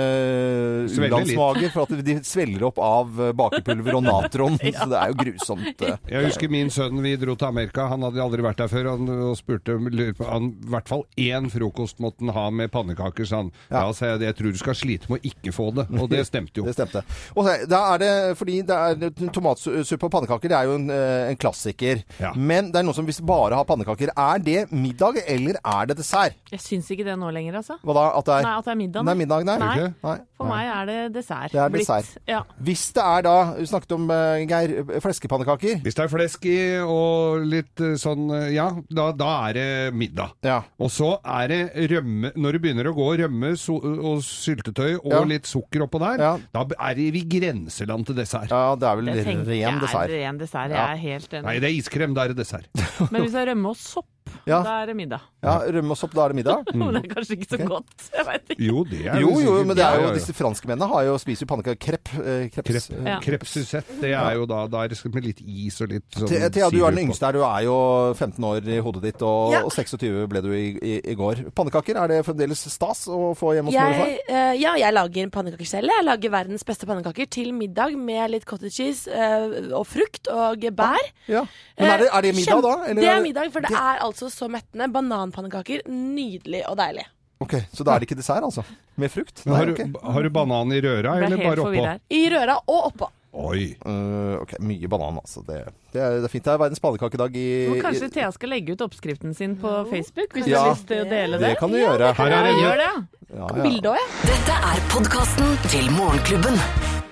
ulandsmager 0.89 1.69
for 1.73 1.85
at 1.85 2.03
de 2.05 2.15
svelger 2.25 2.65
opp 2.69 2.79
av 2.81 3.19
eh, 3.21 3.31
bakepulver 3.37 3.97
og 3.99 4.03
natron. 4.09 4.57
Så 4.61 4.87
det 4.91 4.97
er 4.99 5.11
jo 5.13 5.17
grusomt. 5.21 5.85
eh. 5.85 5.97
Jeg 6.11 6.29
husker 6.29 6.51
min 6.51 6.71
sønn, 6.73 6.97
vi 7.05 7.15
dro 7.21 7.35
til 7.37 7.49
Amerika. 7.51 7.85
Han 7.91 8.05
hadde 8.07 8.23
aldri 8.23 8.45
vært 8.45 8.63
der 8.63 8.71
før. 8.71 8.89
Han, 8.95 9.09
og 9.29 9.37
spurte 9.39 9.75
om 9.77 9.89
han, 9.91 10.49
I 10.65 10.71
hvert 10.73 10.89
fall 10.91 11.05
én 11.21 11.49
frokost 11.53 12.01
måtte 12.03 12.25
han 12.25 12.33
ha 12.35 12.47
med 12.49 12.71
pannekaker, 12.73 13.27
sa 13.29 13.43
han. 13.43 13.51
Ja, 13.69 13.85
Ja. 13.85 13.93
sa 13.93 14.05
jeg. 14.13 14.21
Jeg 14.25 14.35
tror 14.39 14.51
du 14.55 14.57
skal 14.57 14.73
slite 14.77 15.09
med 15.11 15.21
å 15.21 15.29
ikke 15.29 15.51
få 15.53 15.69
det. 15.74 15.74
Og 15.83 16.09
det 16.09 16.23
stemte 16.27 16.61
jo. 16.61 16.65
Det 16.69 16.73
stemte. 16.77 17.03
Og 17.35 17.45
da 17.69 17.79
er 17.93 17.99
det, 18.01 18.11
fordi 18.39 18.61
det 18.65 18.75
er 18.75 19.29
tomatsuppe 19.35 20.07
og 20.07 20.11
pannekaker, 20.11 20.49
det 20.51 20.57
er 20.57 20.69
jo 20.69 20.75
en, 20.79 20.89
eh, 20.89 21.29
en 21.31 21.37
klassiker. 21.39 22.01
Ja. 22.19 22.31
Men 22.35 22.71
det 22.71 22.79
er 22.81 22.87
noen 22.87 22.95
som 22.97 23.05
hvis 23.05 23.21
bare 23.25 23.55
har 23.59 23.65
pannekaker. 23.69 24.11
Er 24.15 24.39
det 24.43 24.71
middag, 24.71 25.19
eller 25.27 25.59
er 25.61 25.85
det 25.91 25.97
dessert? 25.99 26.35
Jeg 26.51 26.59
syns 26.63 26.89
ikke 26.91 27.05
det 27.07 27.17
nå 27.19 27.29
lenger, 27.35 27.59
altså. 27.61 27.77
Hva 27.83 27.93
da? 27.97 28.05
At 28.19 28.25
det 28.29 28.33
er, 28.39 28.47
Nei, 28.47 28.55
at 28.57 28.65
det 28.65 28.73
er 28.73 28.79
middag. 28.81 29.05
Nei, 29.05 29.13
er 29.15 29.21
middag, 29.21 29.45
nei? 29.45 29.57
Nei. 29.61 29.89
Nei. 30.05 30.15
For 30.35 30.49
meg 30.51 30.67
er 30.67 30.89
det 30.89 30.97
dessert. 31.15 31.51
Det 31.53 31.61
er 31.63 31.69
blitt. 31.71 31.87
dessert. 31.87 32.17
Ja. 32.27 32.41
Hvis 32.65 32.85
det 32.95 33.03
er 33.05 33.21
da 33.25 33.35
Vi 33.55 33.65
snakket 33.69 33.91
om, 33.95 34.09
eh, 34.11 34.45
Geir, 34.49 34.73
fleskepannekaker. 35.03 35.79
Hvis 35.85 35.95
det 35.95 36.03
er 36.03 36.11
flesk 36.11 36.45
i 36.51 36.57
og 36.83 37.45
litt 37.47 37.79
eh, 37.83 37.95
sånn, 38.01 38.27
ja, 38.53 38.69
da, 38.89 39.11
da 39.15 39.29
er 39.49 39.53
det 39.59 39.69
middag. 39.95 40.33
Ja. 40.45 40.61
Og 40.79 40.91
så 40.91 41.15
er 41.23 41.47
det 41.51 41.61
rømme 41.91 42.31
Når 42.35 42.57
det 42.57 42.61
begynner 42.63 42.89
å 42.91 42.95
gå 42.97 43.07
rømme 43.21 43.53
so 43.59 43.77
og 43.79 44.21
syltetøy 44.25 44.97
og 44.97 45.11
Ja. 45.13 45.23
litt 45.23 45.47
sukker 45.55 45.85
oppå 45.87 45.99
der, 46.03 46.19
Ja. 46.21 46.33
da 46.53 46.65
er 46.89 46.95
vi 46.95 47.21
i 47.23 47.25
grenseland 47.39 48.05
til 48.11 48.15
dessert. 48.19 48.49
ja, 48.51 48.75
det 48.75 48.87
er 48.91 48.95
vel 49.01 49.05
Det 49.13 49.25
tenker 49.25 49.53
jeg 49.55 49.65
ren 49.71 49.79
dessert. 49.81 50.09
er 50.09 50.19
ren 50.25 50.37
dessert. 50.43 50.69
Jeg 50.69 50.77
Ja. 50.77 50.91
er 50.91 50.97
helt 50.97 51.29
enig. 51.39 51.43
Nei, 51.45 51.59
det 51.59 51.69
er 51.71 51.75
iskrem, 51.79 52.13
da 52.13 52.23
er 52.25 52.33
det 52.33 52.37
dessert. 52.43 52.67
Men 53.11 53.21
hvis 53.23 53.31
det 53.31 53.41
er 53.47 53.51
rømme 53.53 53.69
og 53.71 53.77
sopp, 53.79 54.05
Ja. 54.45 54.59
da 54.65 54.75
er 54.83 54.91
det 54.91 54.95
middag. 54.97 55.21
Ja, 55.45 55.55
Rømme 55.73 55.93
og 55.93 55.97
sopp, 55.97 56.13
da 56.15 56.25
er 56.25 56.33
det 56.33 56.37
middag? 56.39 56.67
Men 56.77 56.93
det 56.97 57.03
er 57.05 57.13
kanskje 57.15 57.37
ikke 57.37 57.49
så 57.49 57.59
godt. 57.69 58.07
Jeg 58.13 58.25
vet 58.27 58.51
ikke. 58.53 58.65
Jo, 58.65 58.83
det 58.89 58.99
er 59.05 59.19
Jo, 59.21 59.31
jo, 59.41 59.53
men 59.65 59.77
det 59.77 59.85
er 59.85 60.01
jo 60.03 60.11
disse 60.15 60.33
franskmennene 60.37 60.87
har 60.91 61.03
jo, 61.07 61.15
spiser 61.21 61.45
jo 61.45 61.49
pannekaker 61.51 61.79
Krepp. 61.85 62.11
Eh, 62.21 62.45
kreps. 62.53 62.87
Krepp, 62.89 63.05
Ja. 63.05 63.17
Krepsusett, 63.23 63.89
det 64.01 64.11
er 64.17 64.37
jo 64.37 64.45
da, 64.49 64.63
er 64.83 64.91
det 64.93 64.99
med 65.13 65.25
litt 65.25 65.41
is 65.41 65.79
og 65.81 65.91
litt 65.93 66.05
sånn 66.17 66.29
Thea, 66.29 66.69
du 66.73 66.79
er 66.85 66.93
den 66.95 67.03
yngste 67.07 67.27
her. 67.27 67.37
Du 67.37 67.43
er 67.45 67.65
jo 67.67 67.75
15 68.15 68.47
år 68.47 68.69
i 68.69 68.79
hodet 68.85 69.03
ditt, 69.05 69.21
og, 69.25 69.53
Ja. 69.53 69.61
og 69.65 69.71
26 69.73 70.27
ble 70.31 70.41
du 70.45 70.49
i, 70.53 70.63
i, 70.77 70.95
i 71.11 71.15
går. 71.17 71.43
Pannekaker, 71.55 71.97
er 72.01 72.13
det 72.13 72.19
fremdeles 72.25 72.65
stas 72.73 73.05
å 73.11 73.33
få 73.37 73.53
hjemme 73.57 73.73
hos 73.73 73.77
mor 73.77 73.93
og 73.93 74.01
far? 74.01 74.13
Eh, 74.29 74.53
ja, 74.61 74.75
jeg 74.81 74.93
lager 74.95 75.29
pannekaker 75.33 75.69
selv. 75.69 75.91
Jeg 75.93 76.05
lager 76.07 76.33
verdens 76.33 76.65
beste 76.67 76.89
pannekaker 76.89 77.29
til 77.29 77.51
middag 77.53 77.97
med 77.97 78.31
litt 78.33 78.45
cottage 78.49 78.73
cheese 78.77 79.09
eh, 79.11 79.69
og 79.75 79.85
frukt 79.89 80.29
og 80.31 80.65
bær. 80.75 81.01
Ja. 81.29 81.45
Men 81.79 81.91
er 81.91 82.03
det, 82.05 82.09
er 82.13 82.21
det 82.29 82.35
middag, 82.37 82.61
da? 82.65 82.75
eller 82.89 83.01
det 83.01 83.11
er 83.11 83.21
middag, 83.25 83.51
for 83.53 83.65
det 83.65 83.75
er 83.75 84.01
altså 84.05 84.29
så 84.35 84.49
mettende. 84.51 84.89
Bananpannekaker. 84.93 85.85
Nydelig 85.91 86.65
og 86.69 86.79
deilig. 86.81 87.07
Ok, 87.43 87.57
Så 87.73 87.83
da 87.83 87.95
er 87.95 87.99
det 87.99 88.07
ikke 88.07 88.17
dessert, 88.19 88.45
altså? 88.47 88.63
Med 88.95 89.11
frukt? 89.11 89.41
Nei, 89.43 89.57
har, 89.57 89.67
du, 89.67 89.73
okay. 89.75 89.89
har 90.13 90.23
du 90.23 90.31
banan 90.31 90.71
i 90.71 90.79
røra, 90.79 91.17
eller 91.19 91.41
bare 91.41 91.65
oppå? 91.65 91.85
I 92.15 92.21
røra 92.31 92.55
og 92.63 92.91
oppå. 92.93 93.09
Oi. 93.35 93.65
Uh, 93.83 94.39
ok, 94.39 94.55
Mye 94.63 94.87
banan, 94.87 95.19
altså. 95.19 95.43
Det, 95.43 95.57
det, 95.91 95.99
er, 95.99 96.21
det 96.23 96.29
er 96.29 96.31
fint. 96.31 96.45
Det 96.45 96.53
er 96.53 96.61
verdens 96.61 96.79
pannekakedag 96.79 97.35
i 97.35 97.47
Men 97.73 97.81
kanskje 97.83 98.07
i- 98.07 98.13
Thea 98.15 98.31
skal 98.31 98.53
legge 98.55 98.77
ut 98.77 98.85
oppskriften 98.87 99.35
sin 99.35 99.57
på 99.59 99.73
Facebook, 99.91 100.31
hvis 100.31 100.47
du 100.47 100.55
har 100.55 100.71
lyst 100.71 100.87
til 100.87 101.03
å 101.03 101.09
dele 101.09 101.41
det? 101.41 101.49
Det 101.51 101.59
kan 101.59 101.75
du 101.75 101.81
gjøre. 101.81 102.13
Her 102.15 102.37
er 102.39 102.47
det 102.47 102.55
Gjør 102.61 102.85
det. 102.85 102.93
Ja, 103.35 103.49
Bilde 103.59 103.91
òg, 103.91 103.99
ja. 103.99 104.07
Dette 104.29 104.61
er 104.71 104.85
podkasten 104.93 105.57
til 105.67 105.91
Morgenklubben. 105.97 107.04